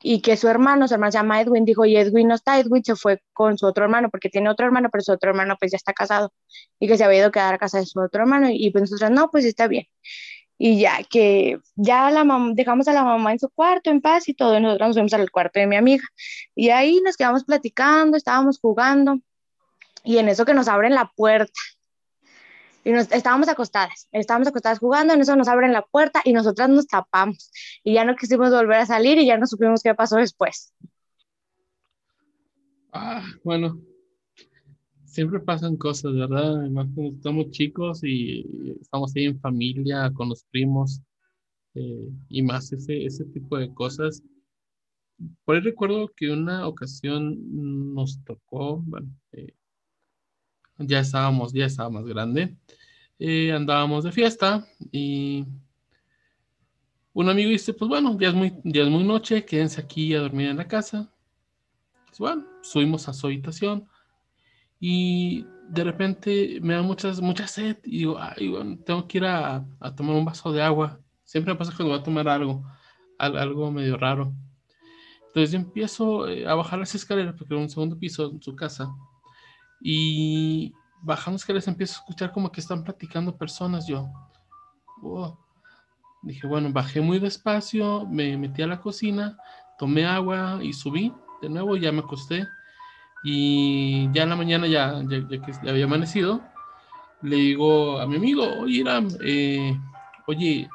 y 0.00 0.20
que 0.22 0.36
su 0.36 0.48
hermano, 0.48 0.86
su 0.88 0.94
hermano 0.94 1.12
se 1.12 1.18
llama 1.18 1.40
Edwin, 1.40 1.64
dijo, 1.64 1.84
y 1.84 1.96
Edwin 1.96 2.28
no 2.28 2.34
está, 2.36 2.58
Edwin 2.58 2.84
se 2.84 2.96
fue 2.96 3.20
con 3.32 3.58
su 3.58 3.66
otro 3.66 3.84
hermano, 3.84 4.10
porque 4.10 4.28
tiene 4.28 4.48
otro 4.50 4.66
hermano, 4.66 4.88
pero 4.90 5.02
su 5.02 5.12
otro 5.12 5.30
hermano 5.30 5.56
pues 5.58 5.72
ya 5.72 5.76
está 5.76 5.92
casado, 5.92 6.32
y 6.78 6.86
que 6.88 6.96
se 6.96 7.04
había 7.04 7.18
ido 7.18 7.28
a 7.28 7.32
quedar 7.32 7.54
a 7.54 7.58
casa 7.58 7.78
de 7.78 7.86
su 7.86 8.00
otro 8.00 8.22
hermano, 8.22 8.48
y 8.50 8.70
pues 8.70 8.82
nosotros, 8.82 9.10
no, 9.10 9.30
pues 9.30 9.44
está 9.44 9.66
bien. 9.68 9.86
Y 10.60 10.80
ya 10.80 10.98
que 11.08 11.58
ya 11.76 12.10
la 12.10 12.24
mam- 12.24 12.54
dejamos 12.54 12.88
a 12.88 12.92
la 12.92 13.04
mamá 13.04 13.32
en 13.32 13.38
su 13.38 13.48
cuarto, 13.50 13.90
en 13.90 14.00
paz 14.00 14.28
y 14.28 14.34
todo, 14.34 14.56
y 14.58 14.60
nosotros 14.60 14.88
nos 14.88 14.96
fuimos 14.96 15.14
al 15.14 15.30
cuarto 15.30 15.60
de 15.60 15.66
mi 15.68 15.76
amiga. 15.76 16.04
Y 16.54 16.70
ahí 16.70 17.00
nos 17.04 17.16
quedamos 17.16 17.44
platicando, 17.44 18.16
estábamos 18.16 18.58
jugando, 18.60 19.18
y 20.04 20.18
en 20.18 20.28
eso 20.28 20.44
que 20.44 20.54
nos 20.54 20.68
abren 20.68 20.94
la 20.94 21.12
puerta. 21.16 21.60
Y 22.84 22.92
nos, 22.92 23.10
estábamos 23.12 23.48
acostadas, 23.48 24.08
estábamos 24.12 24.48
acostadas 24.48 24.78
jugando, 24.78 25.12
en 25.12 25.20
eso 25.20 25.36
nos 25.36 25.48
abren 25.48 25.72
la 25.72 25.82
puerta 25.82 26.22
y 26.24 26.32
nosotras 26.32 26.68
nos 26.68 26.86
tapamos. 26.86 27.50
Y 27.84 27.94
ya 27.94 28.04
no 28.04 28.16
quisimos 28.16 28.50
volver 28.50 28.78
a 28.78 28.86
salir 28.86 29.18
y 29.18 29.26
ya 29.26 29.36
no 29.36 29.46
supimos 29.46 29.82
qué 29.82 29.94
pasó 29.94 30.16
después. 30.16 30.72
Ah, 32.92 33.22
bueno, 33.44 33.80
siempre 35.04 35.40
pasan 35.40 35.76
cosas, 35.76 36.14
¿verdad? 36.14 36.60
Además, 36.60 36.88
cuando 36.94 37.16
estamos 37.16 37.50
chicos 37.50 38.00
y 38.04 38.76
estamos 38.80 39.14
ahí 39.14 39.24
en 39.26 39.40
familia, 39.40 40.10
con 40.14 40.28
los 40.28 40.44
primos, 40.44 41.02
eh, 41.74 42.08
y 42.28 42.42
más 42.42 42.72
ese, 42.72 43.04
ese 43.04 43.24
tipo 43.26 43.58
de 43.58 43.72
cosas. 43.74 44.22
Por 45.44 45.56
ahí 45.56 45.60
recuerdo 45.60 46.08
que 46.16 46.30
una 46.30 46.66
ocasión 46.66 47.94
nos 47.94 48.22
tocó, 48.24 48.78
bueno, 48.86 49.08
eh, 49.32 49.54
ya 50.78 51.00
estábamos, 51.00 51.52
ya 51.52 51.66
estaba 51.66 51.90
más 51.90 52.04
grande, 52.06 52.56
eh, 53.18 53.52
andábamos 53.52 54.04
de 54.04 54.12
fiesta 54.12 54.66
y 54.92 55.44
un 57.12 57.28
amigo 57.28 57.50
dice, 57.50 57.74
pues 57.74 57.88
bueno, 57.88 58.16
ya 58.18 58.28
es 58.28 58.34
muy, 58.34 58.52
ya 58.64 58.82
es 58.82 58.88
muy 58.88 59.02
noche, 59.04 59.44
quédense 59.44 59.80
aquí 59.80 60.14
a 60.14 60.20
dormir 60.20 60.48
en 60.48 60.56
la 60.58 60.68
casa. 60.68 61.12
Pues 62.06 62.18
bueno, 62.18 62.44
subimos 62.62 63.08
a 63.08 63.12
su 63.12 63.26
habitación 63.26 63.88
y 64.80 65.44
de 65.70 65.84
repente 65.84 66.58
me 66.62 66.74
da 66.74 66.82
muchas, 66.82 67.20
mucha 67.20 67.46
sed 67.46 67.78
y 67.84 67.98
digo, 67.98 68.18
ay, 68.18 68.48
bueno, 68.48 68.78
tengo 68.84 69.06
que 69.08 69.18
ir 69.18 69.24
a, 69.26 69.66
a 69.80 69.94
tomar 69.94 70.16
un 70.16 70.24
vaso 70.24 70.52
de 70.52 70.62
agua. 70.62 71.00
Siempre 71.24 71.52
me 71.52 71.58
pasa 71.58 71.72
cuando 71.76 71.92
voy 71.94 72.00
a 72.00 72.04
tomar 72.04 72.28
algo, 72.28 72.64
al- 73.18 73.36
algo 73.36 73.70
medio 73.72 73.96
raro. 73.96 74.32
Entonces 75.28 75.52
yo 75.52 75.58
empiezo 75.58 76.28
eh, 76.28 76.46
a 76.46 76.54
bajar 76.54 76.78
las 76.78 76.94
escaleras 76.94 77.34
porque 77.36 77.54
era 77.54 77.62
un 77.62 77.68
segundo 77.70 77.98
piso 77.98 78.30
en 78.30 78.40
su 78.42 78.54
casa 78.56 78.88
y 79.80 80.72
bajando 81.02 81.36
escaleras 81.36 81.68
empiezo 81.68 81.94
a 81.94 82.00
escuchar 82.00 82.32
como 82.32 82.50
que 82.50 82.60
están 82.60 82.84
platicando 82.84 83.36
personas. 83.36 83.86
Yo, 83.86 84.08
"Wow". 85.02 85.38
dije, 86.22 86.46
bueno, 86.46 86.72
bajé 86.72 87.00
muy 87.00 87.18
despacio, 87.18 88.06
me 88.06 88.36
metí 88.36 88.62
a 88.62 88.66
la 88.66 88.80
cocina, 88.80 89.38
tomé 89.78 90.04
agua 90.04 90.58
y 90.62 90.72
subí 90.72 91.12
de 91.40 91.48
nuevo, 91.48 91.76
ya 91.76 91.92
me 91.92 92.00
acosté 92.00 92.46
y 93.24 94.10
ya 94.12 94.24
en 94.24 94.28
la 94.28 94.36
mañana, 94.36 94.66
ya, 94.66 95.02
ya, 95.08 95.26
que 95.28 95.52
ya 95.62 95.70
había 95.70 95.84
amanecido, 95.84 96.42
le 97.22 97.36
digo 97.36 97.98
a 98.00 98.06
mi 98.06 98.16
amigo, 98.16 98.44
oye, 98.60 98.78
Iram, 98.78 99.08
eh, 99.20 99.78
oye, 100.26 100.68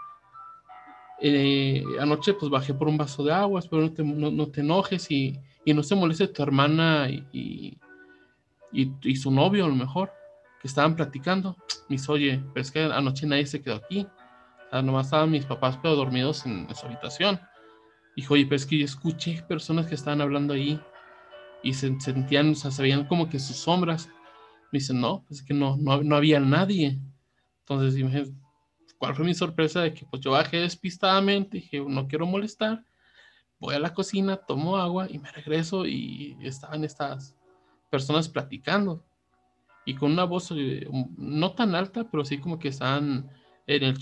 eh, 1.21 1.83
anoche 1.99 2.33
pues 2.33 2.49
bajé 2.51 2.73
por 2.73 2.87
un 2.87 2.97
vaso 2.97 3.23
de 3.23 3.33
agua, 3.33 3.59
espero 3.59 3.83
no 3.83 3.93
te, 3.93 4.03
no, 4.03 4.29
no 4.29 4.47
te 4.47 4.61
enojes 4.61 5.09
y, 5.09 5.39
y, 5.63 5.73
no 5.73 5.83
se 5.83 5.95
moleste 5.95 6.27
tu 6.27 6.43
hermana 6.43 7.07
y, 7.09 7.77
y, 8.73 9.15
su 9.15 9.31
novio 9.31 9.65
a 9.65 9.67
lo 9.67 9.75
mejor, 9.75 10.11
que 10.59 10.67
estaban 10.67 10.95
platicando. 10.95 11.55
Me 11.89 11.95
dice, 11.95 12.11
oye, 12.11 12.43
pero 12.53 12.61
es 12.61 12.71
que 12.71 12.83
anoche 12.83 13.27
nadie 13.27 13.45
se 13.45 13.61
quedó 13.61 13.75
aquí. 13.75 14.07
O 14.67 14.69
sea, 14.69 14.81
nomás 14.81 15.07
estaban 15.07 15.31
mis 15.31 15.45
papás 15.45 15.77
pero 15.81 15.95
dormidos 15.95 16.45
en, 16.45 16.65
en 16.67 16.75
su 16.75 16.85
habitación. 16.85 17.39
Dijo, 18.15 18.33
oye, 18.33 18.45
pero 18.45 18.55
es 18.55 18.65
que 18.65 18.77
yo 18.77 18.85
escuché 18.85 19.43
personas 19.47 19.87
que 19.87 19.95
estaban 19.95 20.21
hablando 20.21 20.53
ahí 20.53 20.79
y 21.61 21.73
se 21.73 21.99
sentían, 21.99 22.51
o 22.51 22.55
sea, 22.55 22.71
se 22.71 22.81
veían 22.81 23.05
como 23.05 23.29
que 23.29 23.39
sus 23.39 23.57
sombras. 23.57 24.09
Me 24.71 24.79
dicen, 24.79 24.99
no, 24.99 25.23
pues 25.27 25.41
es 25.41 25.45
que 25.45 25.53
no, 25.53 25.77
no, 25.77 26.03
no 26.03 26.15
había 26.15 26.39
nadie. 26.39 26.99
Entonces, 27.59 27.97
imagínate, 27.99 28.33
¿cuál 28.97 29.15
fue 29.15 29.25
mi 29.25 29.33
sorpresa? 29.33 29.81
De 29.81 29.93
que 29.93 30.05
pues 30.05 30.21
yo 30.21 30.31
bajé 30.31 30.57
despistadamente, 30.57 31.57
dije, 31.57 31.83
no 31.87 32.07
quiero 32.07 32.25
molestar, 32.25 32.83
voy 33.59 33.75
a 33.75 33.79
la 33.79 33.93
cocina, 33.93 34.37
tomo 34.37 34.77
agua 34.77 35.07
y 35.09 35.19
me 35.19 35.31
regreso 35.31 35.85
y 35.85 36.37
estaban 36.41 36.83
estas 36.83 37.35
personas 37.93 38.27
platicando. 38.27 39.05
Y 39.85 39.93
con 39.93 40.13
una 40.13 40.23
voz 40.23 40.51
eh, 40.55 40.87
no 41.15 41.51
tan 41.51 41.75
alta, 41.75 42.09
pero 42.09 42.25
sí 42.25 42.39
como 42.39 42.57
que 42.57 42.69
estaban 42.69 43.29
en 43.67 43.83
el... 43.83 43.97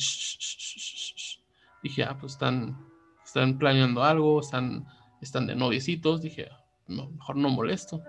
Dije, 1.83 2.03
ah, 2.03 2.17
pues 2.17 2.33
están, 2.33 2.77
están 3.25 3.57
planeando 3.57 4.01
algo, 4.01 4.39
están, 4.39 4.87
están 5.19 5.45
de 5.45 5.55
noviecitos. 5.55 6.21
Dije, 6.21 6.47
no, 6.87 7.09
mejor 7.09 7.35
no 7.35 7.49
molesto. 7.49 8.01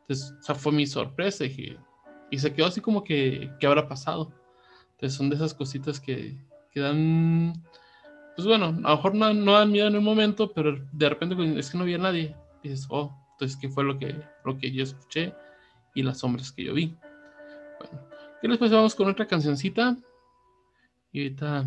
Entonces, 0.00 0.34
esa 0.40 0.56
fue 0.56 0.72
mi 0.72 0.84
sorpresa. 0.84 1.44
Dije, 1.44 1.78
y 2.28 2.38
se 2.40 2.52
quedó 2.52 2.66
así 2.66 2.80
como 2.80 3.04
que, 3.04 3.52
¿qué 3.60 3.68
habrá 3.68 3.86
pasado? 3.86 4.32
Entonces, 4.92 5.16
son 5.16 5.30
de 5.30 5.36
esas 5.36 5.54
cositas 5.54 6.00
que, 6.00 6.44
que 6.72 6.80
dan, 6.80 7.52
pues 8.34 8.48
bueno, 8.48 8.66
a 8.66 8.90
lo 8.90 8.96
mejor 8.96 9.14
no, 9.14 9.32
no, 9.32 9.52
dan 9.52 9.70
miedo 9.70 9.86
en 9.86 9.94
el 9.94 10.00
momento, 10.00 10.52
pero 10.52 10.84
de 10.90 11.08
repente 11.08 11.36
pues, 11.36 11.50
es 11.56 11.70
que 11.70 11.78
no 11.78 11.84
había 11.84 11.98
nadie. 11.98 12.34
dices, 12.64 12.88
oh, 12.90 13.16
entonces, 13.40 13.58
¿qué 13.58 13.70
fue 13.70 13.84
lo 13.84 13.98
que, 13.98 14.14
lo 14.44 14.58
que 14.58 14.70
yo 14.70 14.82
escuché 14.82 15.32
y 15.94 16.02
las 16.02 16.18
sombras 16.18 16.52
que 16.52 16.64
yo 16.64 16.74
vi? 16.74 16.94
Bueno, 17.78 18.06
y 18.42 18.48
después 18.48 18.70
vamos 18.70 18.94
con 18.94 19.08
otra 19.08 19.26
cancioncita. 19.26 19.96
Y 21.10 21.22
ahorita 21.22 21.64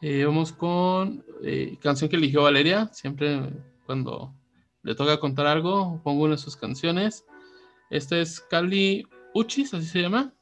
eh, 0.00 0.24
vamos 0.24 0.52
con 0.52 1.22
eh, 1.42 1.76
canción 1.82 2.08
que 2.08 2.16
eligió 2.16 2.42
Valeria. 2.42 2.88
Siempre 2.94 3.50
cuando 3.84 4.34
le 4.82 4.94
toca 4.94 5.20
contar 5.20 5.46
algo, 5.46 6.00
pongo 6.02 6.24
una 6.24 6.36
de 6.36 6.40
sus 6.40 6.56
canciones. 6.56 7.26
Esta 7.90 8.18
es 8.18 8.40
Cali 8.40 9.06
Uchis, 9.34 9.74
así 9.74 9.84
se 9.84 10.00
llama. 10.00 10.32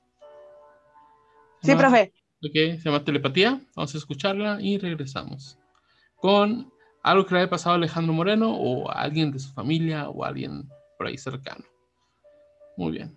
Sí, 1.60 1.70
llama, 1.72 1.80
profe. 1.80 2.12
Ok, 2.40 2.52
se 2.52 2.82
llama 2.84 3.02
Telepatía. 3.02 3.60
Vamos 3.74 3.92
a 3.92 3.98
escucharla 3.98 4.58
y 4.60 4.78
regresamos. 4.78 5.58
Con 6.14 6.72
algo 7.04 7.26
que 7.26 7.34
le 7.34 7.40
haya 7.42 7.50
pasado 7.50 7.74
a 7.74 7.76
Alejandro 7.76 8.14
Moreno 8.14 8.50
o 8.50 8.90
a 8.90 9.02
alguien 9.02 9.30
de 9.30 9.38
su 9.38 9.52
familia 9.52 10.08
o 10.08 10.24
a 10.24 10.28
alguien 10.28 10.68
por 10.98 11.06
ahí 11.06 11.18
cercano. 11.18 11.64
Muy 12.76 12.92
bien. 12.92 13.16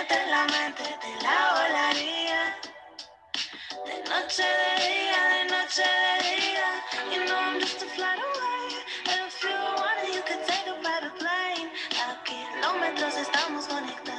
en 0.00 0.30
la 0.30 0.44
mente 0.46 0.82
te 1.00 1.22
la 1.22 1.38
volaría. 1.54 2.56
De 3.86 3.96
noche 4.10 4.42
de 4.42 4.88
día, 4.88 5.20
de 5.34 5.44
noche 5.44 5.82
de 5.82 6.36
día. 6.36 6.68
You 7.12 7.24
know 7.26 7.36
I'm 7.36 7.60
just 7.60 7.82
a 7.82 7.86
flight 7.86 8.18
away. 8.18 8.66
If 9.06 9.42
you 9.42 9.50
wanted, 9.50 10.14
you 10.14 10.22
could 10.22 10.44
take 10.46 10.66
a 10.66 10.74
private 10.82 11.16
plane. 11.18 11.70
Aquí 12.08 12.34
kilómetros 12.54 13.16
estamos 13.16 13.66
conectados. 13.66 14.13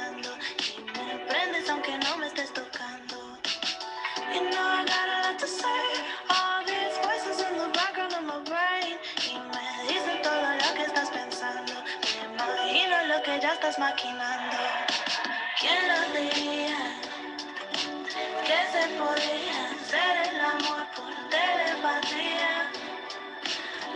podía 18.98 19.70
hacer 19.70 20.34
el 20.34 20.40
amor 20.40 20.86
por 20.96 21.12
telepatía. 21.28 22.70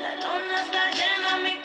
La 0.00 0.14
luna 0.16 0.62
está 0.64 0.90
llena, 0.90 1.36
mi 1.38 1.62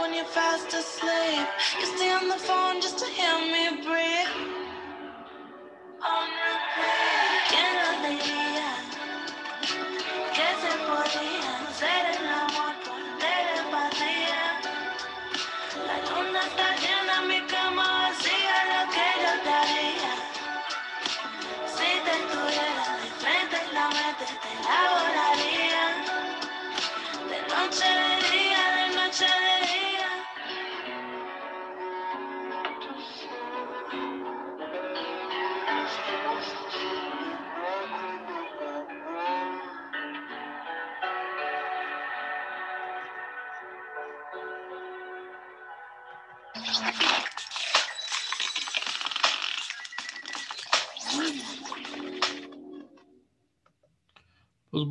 when 0.00 0.14
you're 0.14 0.24
fast 0.24 0.68
asleep. 0.74 1.46
You 1.80 1.86
stay 1.96 2.10
on 2.12 2.28
the 2.28 2.36
phone 2.36 2.80
just 2.80 2.98
to 2.98 3.06
hear 3.06 3.36
me 3.52 3.82
breathe. 3.84 4.31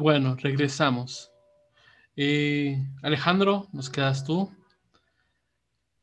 Bueno, 0.01 0.35
regresamos. 0.35 1.31
Eh, 2.15 2.83
Alejandro, 3.03 3.67
nos 3.71 3.89
quedas 3.89 4.25
tú 4.25 4.49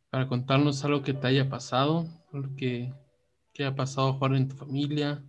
para 0.08 0.28
contarnos 0.28 0.84
algo 0.84 1.02
que 1.02 1.14
te 1.14 1.26
haya 1.26 1.50
pasado, 1.50 2.06
algo 2.32 2.48
que, 2.56 2.92
que 3.52 3.64
haya 3.64 3.74
pasado 3.74 4.16
ahora 4.20 4.36
en 4.36 4.48
tu 4.48 4.54
familia. 4.54 5.20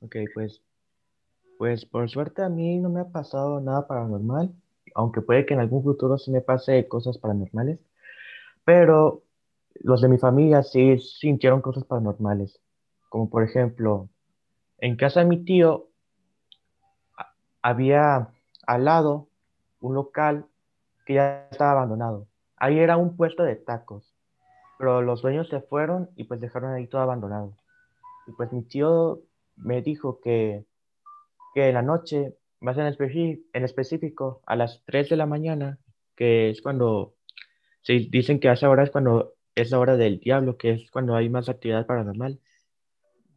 Ok, 0.00 0.16
pues, 0.32 0.62
pues 1.58 1.84
por 1.84 2.08
suerte 2.08 2.42
a 2.42 2.48
mí 2.48 2.78
no 2.78 2.88
me 2.88 3.00
ha 3.00 3.08
pasado 3.08 3.60
nada 3.60 3.88
paranormal, 3.88 4.54
aunque 4.94 5.22
puede 5.22 5.44
que 5.44 5.54
en 5.54 5.60
algún 5.60 5.82
futuro 5.82 6.18
sí 6.18 6.30
me 6.30 6.40
pase 6.40 6.86
cosas 6.86 7.18
paranormales, 7.18 7.80
pero 8.64 9.24
los 9.80 10.00
de 10.00 10.08
mi 10.08 10.18
familia 10.18 10.62
sí 10.62 10.98
sintieron 10.98 11.62
cosas 11.62 11.84
paranormales, 11.84 12.60
como 13.08 13.28
por 13.28 13.42
ejemplo, 13.42 14.08
en 14.78 14.96
casa 14.96 15.20
de 15.20 15.26
mi 15.26 15.44
tío 15.44 15.91
había 17.62 18.28
al 18.66 18.84
lado 18.84 19.28
un 19.80 19.94
local 19.94 20.46
que 21.06 21.14
ya 21.14 21.48
estaba 21.50 21.72
abandonado. 21.72 22.28
Ahí 22.56 22.78
era 22.78 22.96
un 22.96 23.16
puesto 23.16 23.42
de 23.44 23.56
tacos, 23.56 24.14
pero 24.78 25.02
los 25.02 25.22
dueños 25.22 25.48
se 25.48 25.60
fueron 25.62 26.10
y 26.16 26.24
pues 26.24 26.40
dejaron 26.40 26.72
ahí 26.74 26.86
todo 26.88 27.02
abandonado. 27.02 27.54
Y 28.26 28.32
pues 28.32 28.52
mi 28.52 28.62
tío 28.62 29.20
me 29.56 29.82
dijo 29.82 30.20
que, 30.20 30.64
que 31.54 31.68
en 31.68 31.74
la 31.74 31.82
noche, 31.82 32.36
más 32.60 32.78
en, 32.78 32.86
en 33.52 33.64
específico, 33.64 34.42
a 34.46 34.56
las 34.56 34.82
3 34.86 35.08
de 35.10 35.16
la 35.16 35.26
mañana, 35.26 35.78
que 36.16 36.50
es 36.50 36.62
cuando 36.62 37.14
se 37.82 37.94
dicen 38.10 38.40
que 38.40 38.48
a 38.48 38.54
esa 38.54 38.70
hora 38.70 38.84
es 38.84 38.90
cuando 38.90 39.34
es 39.54 39.70
la 39.70 39.80
hora 39.80 39.96
del 39.96 40.20
diablo, 40.20 40.56
que 40.56 40.72
es 40.72 40.90
cuando 40.90 41.16
hay 41.16 41.28
más 41.28 41.48
actividad 41.48 41.86
paranormal. 41.86 42.40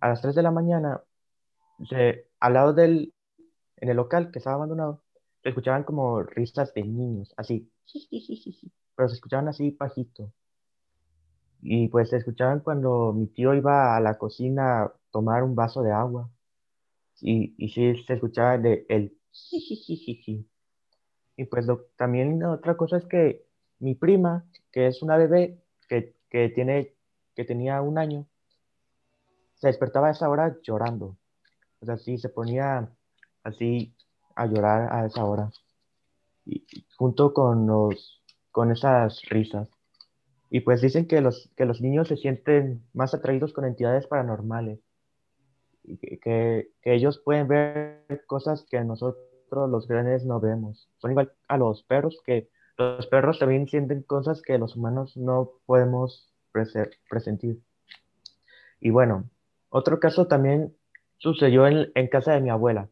A 0.02 0.10
las 0.10 0.22
3 0.22 0.36
de 0.36 0.44
la 0.44 0.52
mañana, 0.52 1.02
se- 1.90 2.28
al 2.40 2.54
lado 2.54 2.74
del, 2.74 3.14
en 3.78 3.90
el 3.90 3.98
local 3.98 4.32
que 4.32 4.40
estaba 4.40 4.56
abandonado, 4.58 5.04
se 5.44 5.50
escuchaban 5.50 5.84
como 5.84 6.22
risas 6.24 6.74
de 6.74 6.84
niños, 6.84 7.34
así, 7.38 7.72
pero 8.96 9.08
se 9.10 9.16
escuchaban 9.16 9.48
así 9.48 9.72
bajito. 9.80 10.34
Y 11.62 11.88
pues 11.90 12.10
se 12.10 12.18
escuchaban 12.18 12.60
cuando 12.60 13.12
mi 13.14 13.28
tío 13.28 13.54
iba 13.54 13.96
a 13.96 14.00
la 14.00 14.18
cocina 14.18 14.84
a 14.84 14.94
tomar 15.12 15.44
un 15.44 15.56
vaso 15.56 15.82
de 15.84 15.92
agua. 15.92 16.30
Y, 17.22 17.56
y 17.58 17.70
sí 17.70 18.04
se 18.06 18.14
escuchaba 18.16 18.58
de, 18.58 18.86
el. 18.90 19.18
Y 21.38 21.46
pues 21.46 21.66
lo- 21.66 21.86
también 21.98 22.44
otra 22.44 22.76
cosa 22.78 22.98
es 22.98 23.06
que 23.06 23.46
mi 23.80 23.96
prima, 23.96 24.46
que 24.72 24.88
es 24.88 25.02
una 25.02 25.18
bebé 25.18 25.60
que, 25.90 26.16
que 26.30 26.50
tiene, 26.50 26.96
que 27.36 27.46
tenía 27.46 27.82
un 27.82 27.98
año, 27.98 28.28
se 29.56 29.68
despertaba 29.68 30.08
a 30.08 30.12
esa 30.12 30.30
hora 30.30 30.56
llorando. 30.62 31.18
O 31.82 31.86
sea, 31.86 31.98
sí, 31.98 32.18
se 32.18 32.30
ponía 32.30 32.90
así 33.46 33.96
a 34.36 34.48
llorar 34.48 34.92
a 34.92 35.06
esa 35.06 35.24
hora. 35.24 35.50
Y, 36.46 36.66
junto 36.98 37.34
con 37.34 37.66
los, 37.68 38.22
con 38.52 38.72
esas 38.72 39.22
risas. 39.30 39.70
Y 40.50 40.60
pues 40.62 40.82
dicen 40.82 41.08
que 41.08 41.22
los, 41.22 41.50
que 41.56 41.66
los 41.66 41.82
niños 41.82 42.08
se 42.08 42.18
sienten 42.18 42.84
más 42.94 43.14
atraídos 43.14 43.54
con 43.54 43.66
entidades 43.66 44.08
paranormales. 44.08 44.80
Y 45.84 45.98
que, 45.98 46.20
que, 46.20 46.72
ellos 46.84 47.22
pueden 47.24 47.48
ver 47.48 48.26
cosas 48.28 48.66
que 48.70 48.84
nosotros 48.84 49.26
los 49.52 49.88
grandes 49.88 50.26
no 50.26 50.40
vemos. 50.40 50.90
Son 50.98 51.12
igual 51.12 51.32
a 51.48 51.58
los 51.58 51.84
perros, 51.84 52.20
que 52.26 52.50
los 52.78 53.08
perros 53.08 53.40
también 53.40 53.68
sienten 53.68 54.02
cosas 54.04 54.42
que 54.42 54.58
los 54.58 54.76
humanos 54.76 55.16
no 55.16 55.52
podemos 55.66 56.34
prese- 56.52 56.98
presentir. 57.10 57.62
Y 58.80 58.90
bueno, 58.90 59.30
otro 59.70 60.00
caso 60.00 60.28
también 60.28 60.76
sucedió 61.18 61.68
en, 61.68 61.92
en 61.96 62.08
casa 62.08 62.34
de 62.34 62.42
mi 62.42 62.50
abuela, 62.50 62.90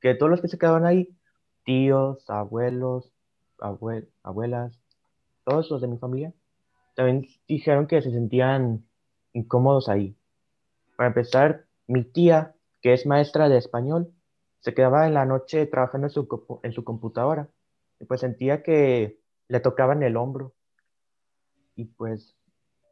que, 0.00 0.14
todos 0.14 0.30
los 0.30 0.40
que 0.40 0.48
se 0.48 0.58
quedaban 0.58 0.84
ahí, 0.84 1.16
tíos, 1.64 2.28
abuelos, 2.28 3.12
abue- 3.58 4.08
abuelas, 4.22 4.80
todos 5.44 5.70
los 5.70 5.80
de 5.80 5.88
mi 5.88 5.98
familia, 5.98 6.32
también 6.94 7.26
dijeron 7.48 7.86
que 7.86 8.02
se 8.02 8.10
sentían 8.10 8.84
incómodos 9.32 9.88
ahí. 9.88 10.16
Para 10.96 11.08
empezar, 11.08 11.66
mi 11.86 12.04
tía, 12.04 12.54
que 12.82 12.92
es 12.94 13.06
maestra 13.06 13.48
de 13.48 13.58
español, 13.58 14.12
se 14.60 14.74
quedaba 14.74 15.06
en 15.06 15.14
la 15.14 15.24
noche 15.24 15.66
trabajando 15.66 16.08
en 16.08 16.12
su, 16.12 16.60
en 16.64 16.72
su 16.72 16.84
computadora 16.84 17.48
y 18.00 18.04
pues 18.06 18.20
sentía 18.20 18.62
que 18.62 19.20
le 19.48 19.60
tocaban 19.60 20.02
el 20.02 20.16
hombro 20.16 20.54
y 21.76 21.84
pues, 21.84 22.36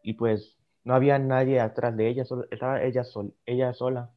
y 0.02 0.14
pues 0.14 0.56
no 0.84 0.94
había 0.94 1.18
nadie 1.18 1.60
atrás 1.60 1.96
de 1.96 2.08
ella, 2.08 2.24
solo, 2.24 2.46
estaba 2.50 2.82
ella, 2.82 3.02
sol, 3.04 3.34
ella 3.46 3.74
sola. 3.74 4.12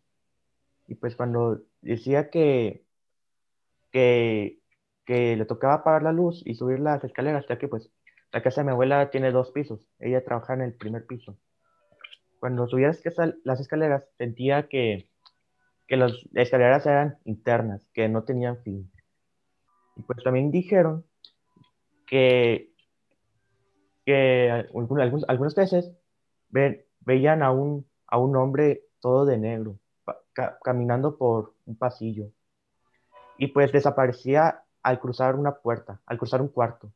Y 0.87 0.95
pues 0.95 1.15
cuando 1.15 1.61
decía 1.81 2.29
que, 2.29 2.83
que, 3.91 4.59
le 5.07 5.45
tocaba 5.45 5.75
apagar 5.75 6.03
la 6.03 6.11
luz 6.11 6.43
y 6.45 6.55
subir 6.55 6.79
las 6.79 7.03
escaleras, 7.03 7.45
ya 7.49 7.57
que 7.57 7.67
pues 7.67 7.89
la 8.31 8.43
casa 8.43 8.61
de 8.61 8.65
mi 8.65 8.71
abuela 8.71 9.09
tiene 9.09 9.31
dos 9.31 9.51
pisos, 9.51 9.87
ella 9.99 10.23
trabaja 10.23 10.53
en 10.53 10.61
el 10.61 10.73
primer 10.73 11.05
piso. 11.05 11.35
Cuando 12.39 12.67
subía 12.67 12.87
las 12.87 13.03
esca- 13.03 13.37
las 13.43 13.59
escaleras 13.59 14.03
sentía 14.17 14.67
que, 14.67 15.09
que 15.87 15.97
las 15.97 16.13
escaleras 16.35 16.85
eran 16.85 17.17
internas, 17.25 17.89
que 17.93 18.07
no 18.07 18.23
tenían 18.23 18.61
fin. 18.63 18.91
Y 19.95 20.03
pues 20.03 20.23
también 20.23 20.51
dijeron 20.51 21.05
que, 22.05 22.71
que 24.05 24.51
algún- 24.51 25.25
algunas 25.27 25.55
veces 25.55 25.91
ve- 26.49 26.87
veían 27.01 27.41
a 27.41 27.51
un, 27.51 27.87
a 28.07 28.19
un 28.19 28.35
hombre 28.37 28.83
todo 29.01 29.25
de 29.25 29.37
negro 29.37 29.79
caminando 30.63 31.17
por 31.17 31.53
un 31.69 31.77
pasillo 31.77 32.31
y 33.37 33.47
pues 33.47 33.71
desaparecía 33.71 34.63
al 34.83 34.99
cruzar 34.99 35.35
una 35.35 35.55
puerta, 35.55 36.01
al 36.05 36.17
cruzar 36.17 36.41
un 36.41 36.49
cuarto. 36.49 36.91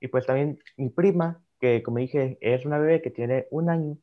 Y 0.00 0.08
pues 0.08 0.26
también 0.26 0.58
mi 0.76 0.90
prima, 0.90 1.40
que 1.58 1.82
como 1.82 1.98
dije, 1.98 2.38
es 2.40 2.66
una 2.66 2.78
bebé 2.78 3.00
que 3.00 3.10
tiene 3.10 3.46
un 3.50 3.70
año, 3.70 3.96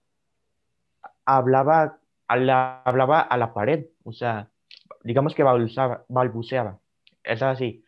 hablaba 1.23 1.99
a 2.27 2.37
la, 2.37 2.81
hablaba 2.83 3.21
a 3.21 3.37
la 3.37 3.53
pared, 3.53 3.85
o 4.03 4.11
sea, 4.11 4.49
digamos 5.03 5.35
que 5.35 5.43
balbuceaba, 5.43 6.05
balbuceaba. 6.09 6.79
Es 7.23 7.41
así, 7.41 7.83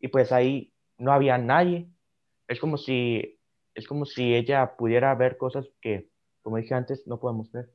y 0.00 0.08
pues 0.08 0.32
ahí 0.32 0.72
no 0.98 1.12
había 1.12 1.38
nadie. 1.38 1.88
Es 2.48 2.60
como 2.60 2.76
si, 2.76 3.38
es 3.74 3.86
como 3.86 4.04
si 4.04 4.34
ella 4.34 4.76
pudiera 4.76 5.14
ver 5.14 5.36
cosas 5.36 5.66
que, 5.80 6.10
como 6.42 6.58
dije 6.58 6.74
antes, 6.74 7.06
no 7.06 7.18
podemos 7.18 7.50
ver. 7.52 7.70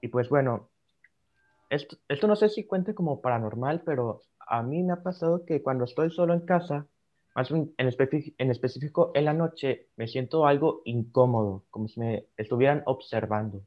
Y 0.00 0.08
pues 0.08 0.28
bueno, 0.28 0.70
esto, 1.70 2.26
no 2.26 2.36
sé 2.36 2.48
si 2.48 2.64
cuente 2.64 2.94
como 2.94 3.20
paranormal, 3.20 3.82
pero 3.82 4.22
a 4.38 4.62
mí 4.62 4.82
me 4.82 4.92
ha 4.92 5.02
pasado 5.02 5.44
que 5.44 5.62
cuando 5.62 5.84
estoy 5.84 6.10
solo 6.10 6.34
en 6.34 6.40
casa, 6.40 6.86
más 7.34 7.50
en, 7.50 7.72
en 7.78 8.50
específico 8.50 9.12
en 9.14 9.24
la 9.24 9.32
noche, 9.32 9.88
me 9.96 10.08
siento 10.08 10.46
algo 10.46 10.82
incómodo, 10.84 11.64
como 11.70 11.86
si 11.86 12.00
me 12.00 12.26
estuvieran 12.36 12.82
observando. 12.86 13.62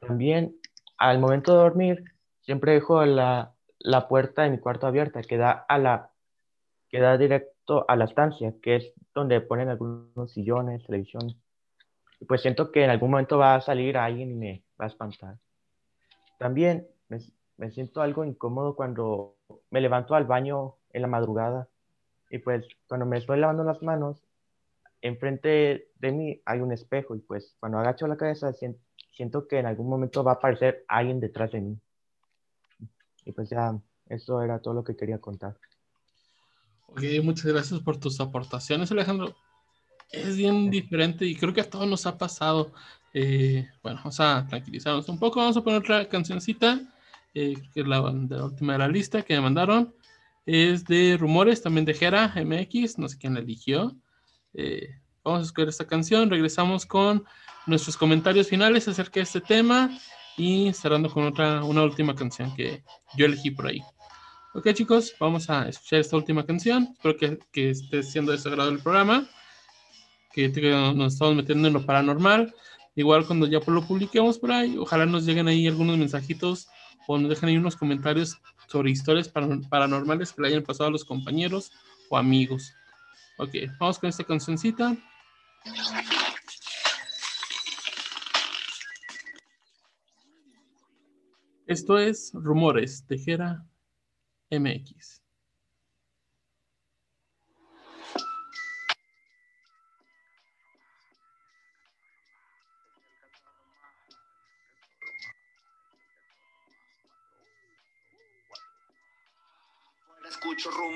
También 0.00 0.56
al 0.98 1.18
momento 1.18 1.52
de 1.52 1.58
dormir, 1.58 2.04
siempre 2.40 2.72
dejo 2.72 3.04
la, 3.06 3.54
la 3.78 4.08
puerta 4.08 4.42
de 4.42 4.50
mi 4.50 4.58
cuarto 4.58 4.86
abierta, 4.86 5.22
que 5.22 5.36
da, 5.36 5.50
a 5.50 5.78
la, 5.78 6.10
que 6.88 7.00
da 7.00 7.16
directo 7.16 7.84
a 7.88 7.96
la 7.96 8.04
estancia, 8.04 8.54
que 8.60 8.76
es 8.76 8.92
donde 9.14 9.40
ponen 9.40 9.68
algunos 9.68 10.32
sillones, 10.32 10.84
televisión. 10.84 11.40
Y 12.20 12.24
pues 12.24 12.42
siento 12.42 12.70
que 12.70 12.84
en 12.84 12.90
algún 12.90 13.12
momento 13.12 13.38
va 13.38 13.54
a 13.54 13.60
salir 13.60 13.96
alguien 13.96 14.32
y 14.32 14.34
me 14.34 14.64
va 14.80 14.84
a 14.84 14.88
espantar. 14.88 15.36
También 16.38 16.88
me, 17.08 17.70
siento 17.70 18.00
algo 18.00 18.24
incómodo 18.24 18.74
cuando 18.74 19.36
me 19.70 19.80
levanto 19.80 20.14
al 20.14 20.24
baño 20.24 20.76
en 20.92 21.02
la 21.02 21.08
madrugada 21.08 21.68
y 22.30 22.38
pues 22.38 22.66
cuando 22.88 23.04
me 23.06 23.18
estoy 23.18 23.38
lavando 23.38 23.64
las 23.64 23.82
manos, 23.82 24.22
enfrente 25.02 25.88
de 25.98 26.12
mí 26.12 26.40
hay 26.46 26.60
un 26.60 26.72
espejo 26.72 27.14
y 27.14 27.20
pues 27.20 27.56
cuando 27.60 27.78
agacho 27.78 28.06
la 28.06 28.16
cabeza 28.16 28.52
sien- 28.52 28.78
siento 29.12 29.46
que 29.46 29.58
en 29.58 29.66
algún 29.66 29.88
momento 29.88 30.24
va 30.24 30.32
a 30.32 30.34
aparecer 30.36 30.84
alguien 30.88 31.20
detrás 31.20 31.52
de 31.52 31.60
mí. 31.60 31.78
Y 33.24 33.32
pues 33.32 33.50
ya, 33.50 33.78
eso 34.08 34.40
era 34.40 34.60
todo 34.60 34.74
lo 34.74 34.84
que 34.84 34.96
quería 34.96 35.18
contar. 35.18 35.56
Ok, 36.86 37.02
muchas 37.22 37.46
gracias 37.46 37.80
por 37.80 37.98
tus 37.98 38.18
aportaciones, 38.20 38.90
Alejandro. 38.90 39.36
Es 40.12 40.36
bien 40.36 40.70
diferente 40.70 41.24
y 41.24 41.36
creo 41.36 41.52
que 41.54 41.60
a 41.60 41.70
todos 41.70 41.86
nos 41.86 42.04
ha 42.06 42.18
pasado. 42.18 42.72
Eh, 43.14 43.68
bueno, 43.82 43.98
vamos 43.98 44.18
a 44.20 44.46
tranquilizarnos 44.48 45.08
un 45.08 45.18
poco. 45.18 45.40
Vamos 45.40 45.56
a 45.56 45.62
poner 45.62 45.80
otra 45.80 46.08
cancioncita, 46.08 46.80
eh, 47.34 47.54
que 47.72 47.80
es 47.80 47.86
la, 47.86 48.00
última 48.00 48.72
de 48.72 48.78
la 48.78 48.88
lista 48.88 49.22
que 49.22 49.34
me 49.34 49.40
mandaron. 49.40 49.94
Es 50.46 50.84
de 50.84 51.16
Rumores, 51.16 51.62
también 51.62 51.84
de 51.84 51.94
Jera 51.94 52.34
MX, 52.34 52.98
no 52.98 53.08
sé 53.08 53.18
quién 53.18 53.34
la 53.34 53.40
eligió. 53.40 53.96
Eh, 54.54 54.88
vamos 55.22 55.42
a 55.42 55.44
escoger 55.44 55.68
esta 55.68 55.86
canción. 55.86 56.28
Regresamos 56.28 56.86
con 56.86 57.24
nuestros 57.66 57.96
comentarios 57.96 58.48
finales 58.48 58.88
acerca 58.88 59.20
de 59.20 59.24
este 59.24 59.40
tema 59.40 59.96
y 60.36 60.72
cerrando 60.72 61.08
con 61.08 61.24
otra, 61.24 61.62
una 61.62 61.84
última 61.84 62.16
canción 62.16 62.54
que 62.56 62.82
yo 63.16 63.26
elegí 63.26 63.52
por 63.52 63.68
ahí. 63.68 63.82
Ok, 64.54 64.72
chicos, 64.72 65.14
vamos 65.20 65.48
a 65.50 65.68
escuchar 65.68 66.00
esta 66.00 66.16
última 66.16 66.44
canción. 66.44 66.88
Espero 66.94 67.16
que, 67.16 67.38
que 67.52 67.70
esté 67.70 68.02
siendo 68.02 68.32
de 68.32 68.38
su 68.38 68.48
agrado 68.48 68.70
el 68.70 68.80
programa. 68.80 69.28
Que, 70.32 70.48
nos 70.94 71.12
estamos 71.14 71.34
metiendo 71.36 71.68
en 71.68 71.74
lo 71.74 71.84
paranormal. 71.84 72.54
Igual 72.94 73.26
cuando 73.26 73.46
ya 73.46 73.60
lo 73.66 73.82
publiquemos 73.86 74.38
por 74.38 74.52
ahí, 74.52 74.76
ojalá 74.78 75.06
nos 75.06 75.24
lleguen 75.24 75.48
ahí 75.48 75.66
algunos 75.66 75.96
mensajitos 75.96 76.68
o 77.06 77.18
nos 77.18 77.30
dejen 77.30 77.48
ahí 77.48 77.56
unos 77.56 77.76
comentarios 77.76 78.38
sobre 78.68 78.90
historias 78.90 79.28
paran- 79.28 79.68
paranormales 79.68 80.32
que 80.32 80.42
le 80.42 80.48
hayan 80.48 80.62
pasado 80.62 80.88
a 80.88 80.92
los 80.92 81.04
compañeros 81.04 81.72
o 82.08 82.16
amigos. 82.16 82.72
Ok, 83.38 83.54
vamos 83.78 83.98
con 83.98 84.08
esta 84.08 84.24
cancioncita. 84.24 84.96
Esto 91.66 91.98
es 91.98 92.32
Rumores 92.34 93.06
de 93.06 93.18
Jera 93.18 93.64
MX. 94.50 95.19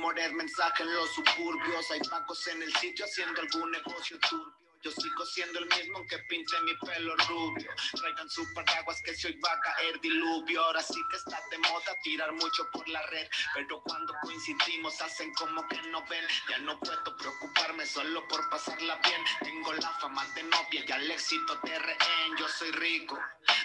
Rumores, 0.05 0.33
mensajes 0.33 0.87
en 0.87 0.95
los 0.95 1.15
suburbios. 1.15 1.91
Hay 1.91 2.01
pacos 2.01 2.47
en 2.49 2.63
el 2.63 2.75
sitio 2.75 3.05
haciendo 3.05 3.41
algún 3.41 3.71
negocio 3.71 4.19
turbio. 4.21 4.64
Yo 4.85 4.91
sigo 4.91 5.25
siendo 5.25 5.61
el 5.61 5.67
mismo 5.67 5.97
aunque 5.97 6.19
pinte 6.29 6.61
mi 6.61 6.75
pelo 6.77 7.17
rubio. 7.17 7.71
Traigan 7.93 8.29
sus 8.29 8.47
paraguas 8.53 9.01
que 9.03 9.15
si 9.15 9.29
hoy 9.29 9.41
va 9.41 9.51
a 9.51 9.61
caer 9.61 9.99
diluvio. 10.03 10.63
Ahora 10.63 10.83
sí 10.83 11.01
que 11.11 11.17
está 11.17 11.41
de 11.51 11.57
moda 11.57 11.97
tirar 12.03 12.31
mucho 12.33 12.69
por 12.71 12.87
la 12.91 13.01
red. 13.07 13.27
Pero 13.55 13.81
cuando 13.83 14.13
coincidimos 14.21 15.01
hacen 15.01 15.33
como 15.35 15.67
que 15.69 15.81
no 15.89 16.05
ven. 16.07 16.27
Ya 16.51 16.59
no 16.59 16.79
puedo 16.81 17.17
preocuparme 17.17 17.87
solo 17.87 18.29
por 18.29 18.47
pasarla 18.51 18.97
bien. 18.97 19.23
Tengo 19.41 19.73
la 19.73 19.89
fama 20.01 20.27
de 20.35 20.43
novia 20.43 20.85
y 20.87 20.93
al 20.93 21.11
éxito 21.11 21.59
de 21.63 21.79
rehén. 21.79 22.37
Yo 22.39 22.47
soy 22.49 22.71
rico 22.73 23.19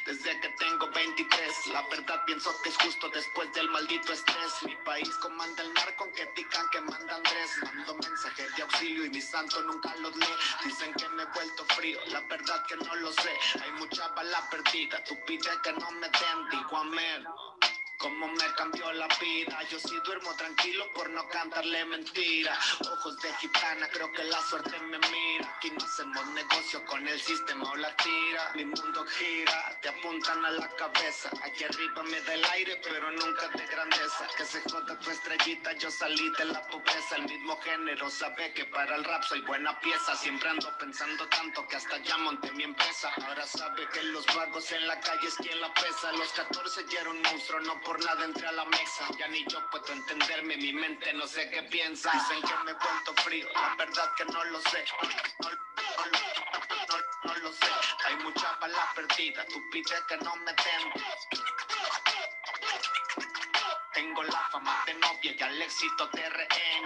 desde 0.06 0.40
que 0.40 0.50
tengo 0.58 0.90
23. 0.90 1.68
La 1.74 1.82
verdad 1.90 2.24
pienso 2.28 2.50
que 2.64 2.70
es 2.70 2.78
justo 2.78 3.10
después 3.10 3.52
del 3.56 3.70
maldito 3.70 4.14
estrés. 4.14 4.64
Mi 4.64 4.76
país 4.86 5.10
comanda 5.16 5.64
el 5.64 5.74
mar 5.74 5.94
con 5.98 6.14
que 6.14 6.26
digan 6.38 6.70
que 6.70 6.80
manda 6.80 7.16
Andrés. 7.16 7.52
Mando 7.62 7.96
mensajes 7.96 8.56
de 8.56 8.64
auxilio 8.64 9.06
y 9.06 9.10
mi 9.10 9.22
santo 9.22 9.62
nunca 9.64 9.94
los 9.98 10.16
lee. 10.16 10.26
Dicen 10.64 10.94
que 10.94 11.09
me 11.12 11.24
he 11.24 11.26
vuelto 11.28 11.66
frío, 11.76 12.00
la 12.08 12.22
verdad 12.22 12.66
que 12.68 12.76
no 12.78 12.96
lo 12.96 13.12
sé. 13.14 13.32
Hay 13.64 13.72
mucha 13.74 14.08
bala 14.10 14.48
perdida, 14.50 15.04
tú 15.04 15.18
pides 15.26 15.58
que 15.64 15.74
no 15.74 15.92
me 15.92 16.08
den, 16.08 16.50
digo 16.52 16.78
amén. 16.78 17.26
Cómo 18.00 18.30
me 18.30 18.54
cambió 18.56 18.94
la 18.94 19.10
vida, 19.20 19.62
yo 19.70 19.78
sí 19.78 19.94
duermo 20.06 20.34
tranquilo 20.36 20.90
por 20.94 21.10
no 21.10 21.28
cantarle 21.28 21.84
mentira. 21.84 22.58
Ojos 22.80 23.20
de 23.20 23.34
gitana, 23.34 23.90
creo 23.90 24.10
que 24.14 24.24
la 24.24 24.42
suerte 24.44 24.80
me 24.80 24.98
mira. 24.98 25.54
Aquí 25.58 25.70
no 25.72 25.84
hacemos 25.84 26.26
negocio 26.28 26.86
con 26.86 27.06
el 27.06 27.20
sistema 27.20 27.70
o 27.70 27.76
la 27.76 27.94
tira. 27.98 28.52
Mi 28.56 28.64
mundo 28.64 29.06
gira, 29.06 29.78
te 29.82 29.90
apuntan 29.90 30.46
a 30.46 30.52
la 30.52 30.70
cabeza. 30.78 31.30
Aquí 31.44 31.66
arriba 31.66 32.02
me 32.04 32.22
da 32.22 32.36
el 32.36 32.46
aire, 32.46 32.80
pero 32.82 33.12
nunca 33.12 33.50
de 33.50 33.68
grandeza. 33.68 34.28
Que 34.38 34.46
se 34.46 34.62
joda 34.62 34.98
tu 34.98 35.12
estrellita, 35.12 35.74
yo 35.74 35.92
salí 35.92 36.30
de 36.38 36.46
la 36.46 36.66
pobreza. 36.68 37.18
El 37.18 37.24
mismo 37.24 37.60
género 37.60 38.10
sabe 38.10 38.54
que 38.54 38.64
para 38.64 38.96
el 38.96 39.04
rap 39.04 39.24
soy 39.24 39.42
buena 39.42 39.78
pieza. 39.82 40.16
Siempre 40.16 40.48
ando 40.48 40.72
pensando 40.78 41.28
tanto 41.28 41.68
que 41.68 41.76
hasta 41.76 41.98
ya 41.98 42.18
monté 42.20 42.50
mi 42.54 42.64
empresa. 42.64 43.12
Ahora 43.28 43.46
sabe 43.46 43.86
que 43.90 44.04
los 44.04 44.26
vagos 44.34 44.72
en 44.72 44.88
la 44.88 44.98
calle 45.02 45.28
es 45.28 45.36
quien 45.36 45.60
la 45.60 45.74
pesa. 45.74 46.14
Los 46.14 46.32
14 46.32 46.86
ya 46.90 47.02
era 47.02 47.10
un 47.10 47.22
monstruo, 47.24 47.60
no 47.60 47.82
por 47.90 48.06
nada 48.06 48.24
entré 48.24 48.46
a 48.46 48.52
la 48.52 48.66
mesa. 48.66 49.08
Ya 49.18 49.28
ni 49.30 49.44
yo 49.46 49.68
puedo 49.72 49.92
entenderme, 49.92 50.56
mi 50.58 50.72
mente 50.72 51.12
no 51.14 51.26
sé 51.26 51.50
qué 51.50 51.64
piensa. 51.64 52.12
Dicen 52.12 52.42
que 52.44 52.56
me 52.64 52.70
he 52.70 52.74
vuelto 52.76 53.14
frío, 53.24 53.48
la 53.52 53.76
verdad 53.78 54.14
que 54.16 54.26
no 54.26 54.44
lo 54.44 54.62
sé. 54.62 54.86
No, 55.40 55.50
no, 55.50 55.58
no, 56.88 57.34
no, 57.34 57.36
lo 57.40 57.52
sé. 57.52 57.68
Hay 58.06 58.16
mucha 58.18 58.52
bala 58.62 58.92
perdida, 58.94 59.44
tú 59.48 59.60
pides 59.72 60.04
que 60.08 60.18
no 60.18 60.36
me 60.36 60.54
den. 60.54 60.84
Tengo 63.94 64.24
la 64.24 64.42
fama 64.52 64.84
de 64.86 64.94
novia 64.94 65.36
y 65.40 65.42
al 65.42 65.60
éxito 65.60 66.08
de 66.14 66.30
rehén. 66.30 66.84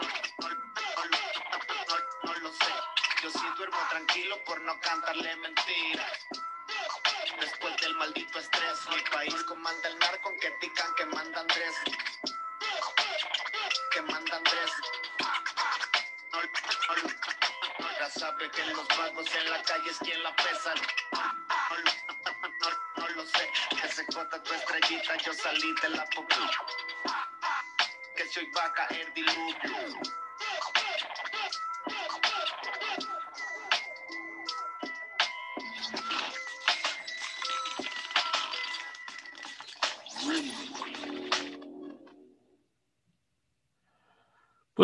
No 2.24 2.34
lo 2.34 2.50
sé. 2.54 2.74
Yo 3.24 3.30
sí 3.30 3.46
duermo 3.58 3.78
tranquilo 3.90 4.42
por 4.46 4.62
no 4.62 4.80
cantarle 4.80 5.36
mentiras. 5.36 6.43
Después 7.44 7.76
del 7.82 7.94
maldito 7.96 8.40
estrés, 8.40 8.88
mi 8.90 9.02
país 9.12 9.44
comanda 9.44 9.90
el 9.90 10.00
narco 10.00 10.32
que 10.40 10.50
digan 10.62 10.96
que 10.96 11.06
manda 11.08 11.42
Andrés. 11.42 11.76
Que 13.92 14.02
manda 14.02 14.38
Andrés. 14.38 14.72
No, 16.32 16.42
no, 16.42 17.10
no, 17.80 18.00
ya 18.00 18.10
sabe 18.12 18.50
que 18.50 18.66
los 18.68 18.88
vagos 18.88 19.36
en 19.36 19.50
la 19.52 19.62
calle 19.62 19.92
es 19.92 19.98
quien 19.98 20.24
la 20.24 20.34
pesa. 20.38 20.74
No, 22.96 23.10
lo 23.10 23.26
sé. 23.26 23.52
Que 23.82 23.90
se 23.90 24.06
corta 24.06 24.42
tu 24.42 24.54
estrellita, 24.54 25.18
yo 25.18 25.34
salí 25.34 25.76
de 25.82 25.90
la 25.90 26.06
poca. 26.16 26.50
Que 28.16 28.26
si 28.26 28.40
hoy 28.40 28.52
va 28.56 28.64
a 28.68 28.74
caer 28.74 29.14
diluvio. 29.14 30.23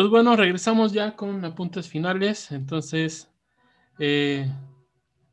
Pues 0.00 0.08
bueno, 0.08 0.34
regresamos 0.34 0.94
ya 0.94 1.14
con 1.14 1.44
apuntes 1.44 1.86
finales. 1.86 2.52
Entonces, 2.52 3.30
eh, 3.98 4.50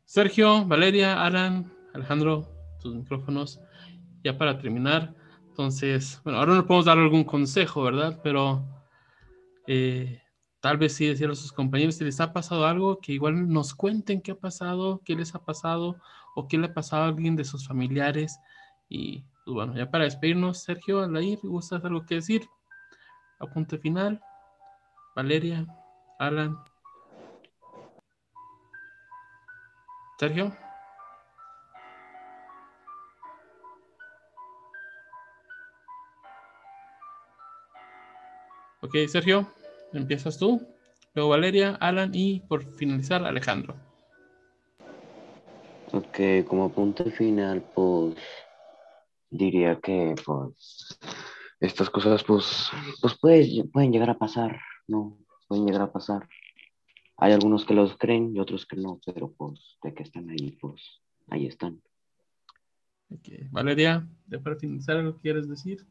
Sergio, 0.04 0.66
Valeria, 0.66 1.24
Alan, 1.24 1.72
Alejandro, 1.94 2.50
tus 2.82 2.94
micrófonos, 2.94 3.62
ya 4.26 4.38
para 4.38 4.60
terminar. 4.60 5.16
Entonces, 5.48 6.20
bueno, 6.26 6.40
ahora 6.40 6.54
no 6.54 6.68
podemos 6.68 6.84
dar 6.84 6.98
algún 6.98 7.24
consejo, 7.24 7.82
¿verdad? 7.82 8.20
Pero 8.22 8.68
eh, 9.68 10.22
tal 10.60 10.76
vez 10.76 10.96
sí 10.96 11.06
decirle 11.08 11.32
a 11.32 11.36
sus 11.38 11.54
compañeros 11.54 11.96
si 11.96 12.04
les 12.04 12.20
ha 12.20 12.34
pasado 12.34 12.66
algo, 12.66 13.00
que 13.00 13.14
igual 13.14 13.48
nos 13.48 13.74
cuenten 13.74 14.22
qué 14.22 14.32
ha 14.32 14.38
pasado, 14.38 15.02
qué 15.06 15.16
les 15.16 15.34
ha 15.34 15.46
pasado 15.46 15.96
o 16.36 16.50
qué 16.50 16.58
le 16.58 16.66
ha 16.66 16.74
pasado 16.74 17.04
a 17.04 17.08
alguien 17.08 17.38
de 17.38 17.46
sus 17.46 17.66
familiares. 17.66 18.38
Y 18.90 19.24
pues 19.46 19.56
bueno, 19.56 19.78
ya 19.78 19.90
para 19.90 20.04
despedirnos, 20.04 20.62
Sergio, 20.62 21.04
Alair, 21.04 21.40
¿gustas 21.42 21.86
algo 21.86 22.06
que 22.06 22.16
decir? 22.16 22.42
Apunte 23.40 23.78
final. 23.78 24.22
Valeria, 25.18 25.66
Alan. 26.20 26.56
Sergio. 30.20 30.56
Ok, 38.82 38.94
Sergio, 39.08 39.52
empiezas 39.92 40.38
tú, 40.38 40.62
luego 41.16 41.32
Valeria, 41.32 41.76
Alan 41.80 42.12
y 42.14 42.42
por 42.42 42.64
finalizar 42.78 43.24
Alejandro. 43.26 43.76
Ok, 45.94 46.46
como 46.48 46.66
apunte 46.66 47.10
final, 47.10 47.64
pues 47.74 48.16
diría 49.32 49.80
que 49.82 50.14
pues 50.24 51.00
estas 51.60 51.90
cosas 51.90 52.24
pues, 52.24 52.70
pues 53.02 53.18
puede- 53.18 53.64
pueden 53.74 53.92
llegar 53.92 54.12
a 54.12 54.18
pasar, 54.20 54.60
¿no? 54.88 55.18
Pueden 55.48 55.66
llegar 55.66 55.82
a 55.82 55.92
pasar. 55.92 56.28
Hay 57.18 57.34
algunos 57.34 57.66
que 57.66 57.74
los 57.74 57.98
creen 57.98 58.36
y 58.36 58.40
otros 58.40 58.66
que 58.66 58.76
no, 58.76 59.00
pero 59.06 59.32
pues 59.32 59.78
de 59.84 59.94
que 59.94 60.04
están 60.04 60.30
ahí, 60.30 60.52
pues 60.62 61.02
ahí 61.30 61.48
están. 61.48 61.82
Valeria, 63.52 64.08
ya 64.28 64.40
para 64.40 64.58
finalizar, 64.58 64.98
¿algo 64.98 65.18
quieres 65.18 65.48
decir? 65.48 65.86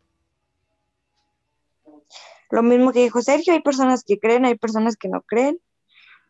Lo 2.50 2.62
mismo 2.62 2.92
que 2.92 3.02
dijo 3.02 3.22
Sergio, 3.22 3.54
hay 3.54 3.62
personas 3.62 4.04
que 4.04 4.18
creen, 4.18 4.44
hay 4.44 4.56
personas 4.56 4.96
que 4.96 5.08
no 5.08 5.22
creen, 5.22 5.58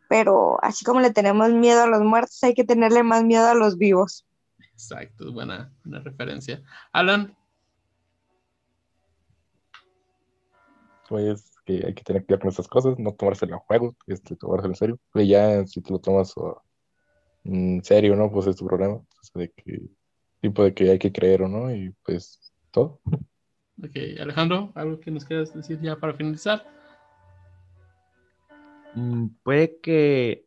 pero 0.09 0.57
así 0.63 0.85
como 0.85 1.01
le 1.01 1.11
tenemos 1.11 1.51
miedo 1.51 1.83
a 1.83 1.87
los 1.87 2.01
muertos, 2.01 2.41
hay 2.43 2.53
que 2.53 2.63
tenerle 2.63 3.03
más 3.03 3.23
miedo 3.23 3.47
a 3.47 3.53
los 3.53 3.77
vivos. 3.77 4.25
Exacto, 4.71 5.31
buena, 5.31 5.71
buena 5.83 5.99
referencia. 5.99 6.63
Alan, 6.91 7.35
Pues 11.07 11.56
que 11.67 11.85
hay 11.85 11.93
que 11.93 12.03
tener 12.03 12.25
cuidado 12.25 12.41
con 12.41 12.49
estas 12.49 12.67
cosas, 12.67 12.97
no 12.97 13.13
tomárselo 13.13 13.55
a 13.57 13.59
juego, 13.59 13.95
este, 14.07 14.37
tomárselo 14.37 14.71
en 14.71 14.75
serio. 14.75 14.99
Pero 15.11 15.25
ya 15.25 15.67
si 15.67 15.81
te 15.81 15.91
lo 15.91 15.99
tomas 15.99 16.33
en 17.43 17.83
serio, 17.83 18.15
¿no? 18.15 18.31
Pues 18.31 18.47
es 18.47 18.55
tu 18.55 18.65
problema. 18.65 18.95
O 18.95 19.07
sea, 19.21 19.41
de 19.41 19.51
qué 19.51 19.81
tipo 20.41 20.63
de 20.63 20.73
que 20.73 20.89
hay 20.91 20.99
que 20.99 21.11
creer 21.11 21.43
o 21.43 21.49
no, 21.49 21.73
y 21.73 21.93
pues 22.03 22.53
todo. 22.71 23.01
ok, 23.83 24.19
Alejandro, 24.19 24.71
¿algo 24.75 24.99
que 24.99 25.11
nos 25.11 25.25
quieras 25.25 25.53
decir 25.53 25.79
ya 25.81 25.97
para 25.97 26.13
finalizar? 26.13 26.65
Mm, 28.95 29.27
Puede 29.43 29.79
que 29.81 30.45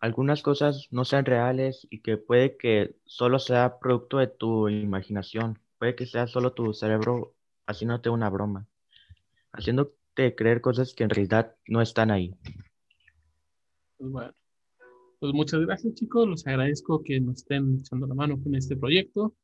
algunas 0.00 0.42
cosas 0.42 0.88
no 0.90 1.04
sean 1.04 1.26
reales 1.26 1.86
y 1.90 2.00
que 2.00 2.16
puede 2.16 2.56
que 2.56 2.96
solo 3.04 3.38
sea 3.38 3.78
producto 3.78 4.18
de 4.18 4.26
tu 4.26 4.68
imaginación. 4.68 5.58
Puede 5.78 5.94
que 5.94 6.06
sea 6.06 6.26
solo 6.26 6.54
tu 6.54 6.72
cerebro 6.72 7.34
haciéndote 7.66 8.08
una 8.10 8.30
broma, 8.30 8.66
haciéndote 10.12 10.34
creer 10.34 10.60
cosas 10.60 10.94
que 10.94 11.04
en 11.04 11.10
realidad 11.10 11.54
no 11.66 11.80
están 11.80 12.10
ahí. 12.10 12.34
Pues 13.96 14.10
bueno, 14.10 14.32
pues 15.20 15.32
muchas 15.32 15.60
gracias 15.60 15.94
chicos, 15.94 16.28
los 16.28 16.46
agradezco 16.46 17.02
que 17.02 17.20
nos 17.20 17.38
estén 17.38 17.78
echando 17.80 18.06
la 18.06 18.14
mano 18.14 18.40
con 18.42 18.54
este 18.54 18.76
proyecto. 18.76 19.34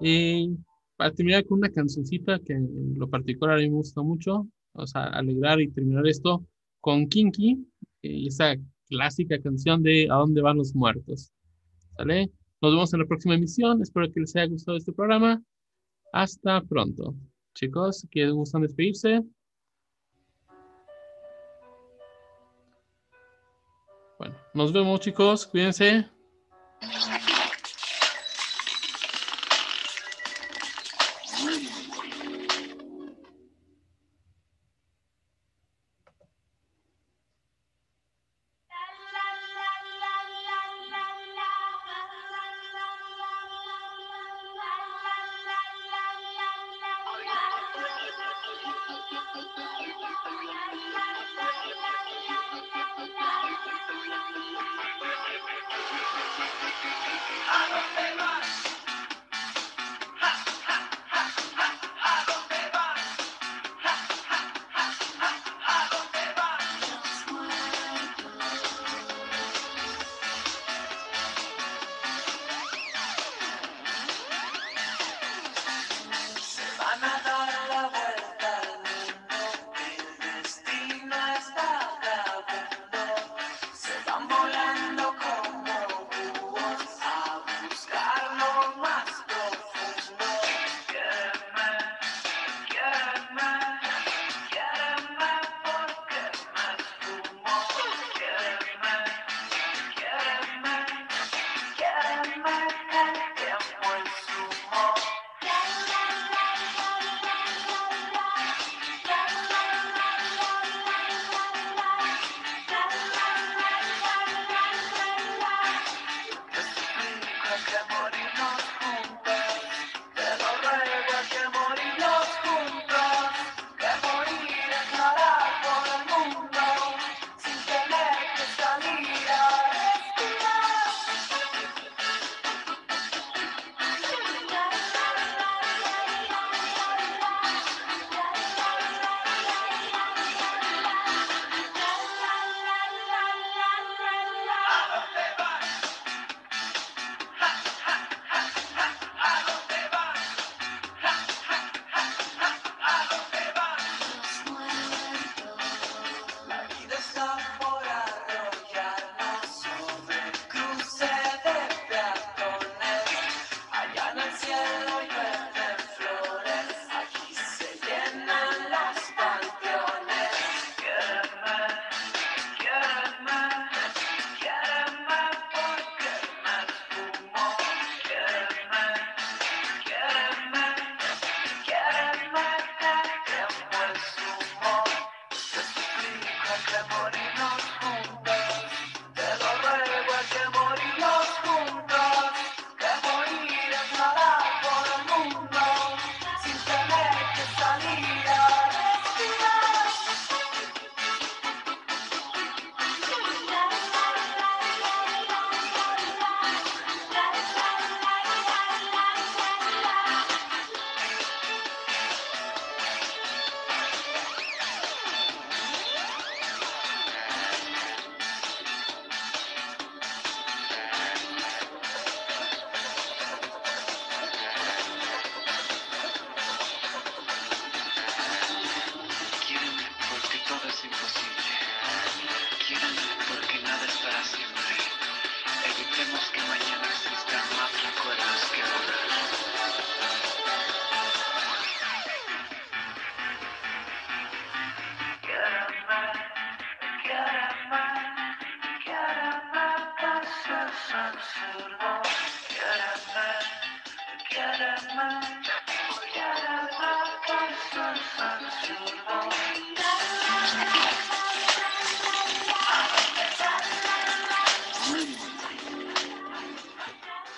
Y 0.00 0.56
para 0.96 1.12
terminar 1.12 1.44
con 1.46 1.58
una 1.58 1.70
cancioncita 1.70 2.38
que 2.40 2.54
en 2.54 2.98
lo 2.98 3.08
particular 3.08 3.56
a 3.56 3.60
mí 3.60 3.68
me 3.68 3.76
gusta 3.76 4.02
mucho, 4.02 4.48
o 4.72 4.86
sea, 4.86 5.04
alegrar 5.04 5.60
y 5.60 5.70
terminar 5.70 6.06
esto 6.06 6.44
con 6.80 7.08
Kinky, 7.08 7.66
y 8.02 8.28
esa 8.28 8.56
clásica 8.88 9.40
canción 9.40 9.82
de 9.82 10.08
¿A 10.10 10.16
dónde 10.16 10.42
van 10.42 10.58
los 10.58 10.74
muertos? 10.74 11.32
¿Sale? 11.96 12.30
Nos 12.60 12.72
vemos 12.72 12.92
en 12.92 13.00
la 13.00 13.06
próxima 13.06 13.34
emisión, 13.34 13.80
espero 13.80 14.10
que 14.10 14.20
les 14.20 14.34
haya 14.36 14.46
gustado 14.46 14.76
este 14.76 14.92
programa. 14.92 15.42
Hasta 16.12 16.60
pronto. 16.62 17.14
Chicos, 17.54 18.06
que 18.10 18.28
gustan 18.30 18.62
despedirse. 18.62 19.22
Bueno, 24.24 24.38
nos 24.54 24.72
vemos 24.72 25.00
chicos, 25.00 25.46
cuídense. 25.46 26.13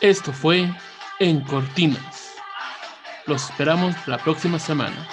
Esto 0.07 0.33
fue 0.33 0.73
En 1.19 1.41
Cortinas. 1.41 2.37
Los 3.27 3.51
esperamos 3.51 3.93
la 4.07 4.19
próxima 4.19 4.57
semana. 4.57 5.09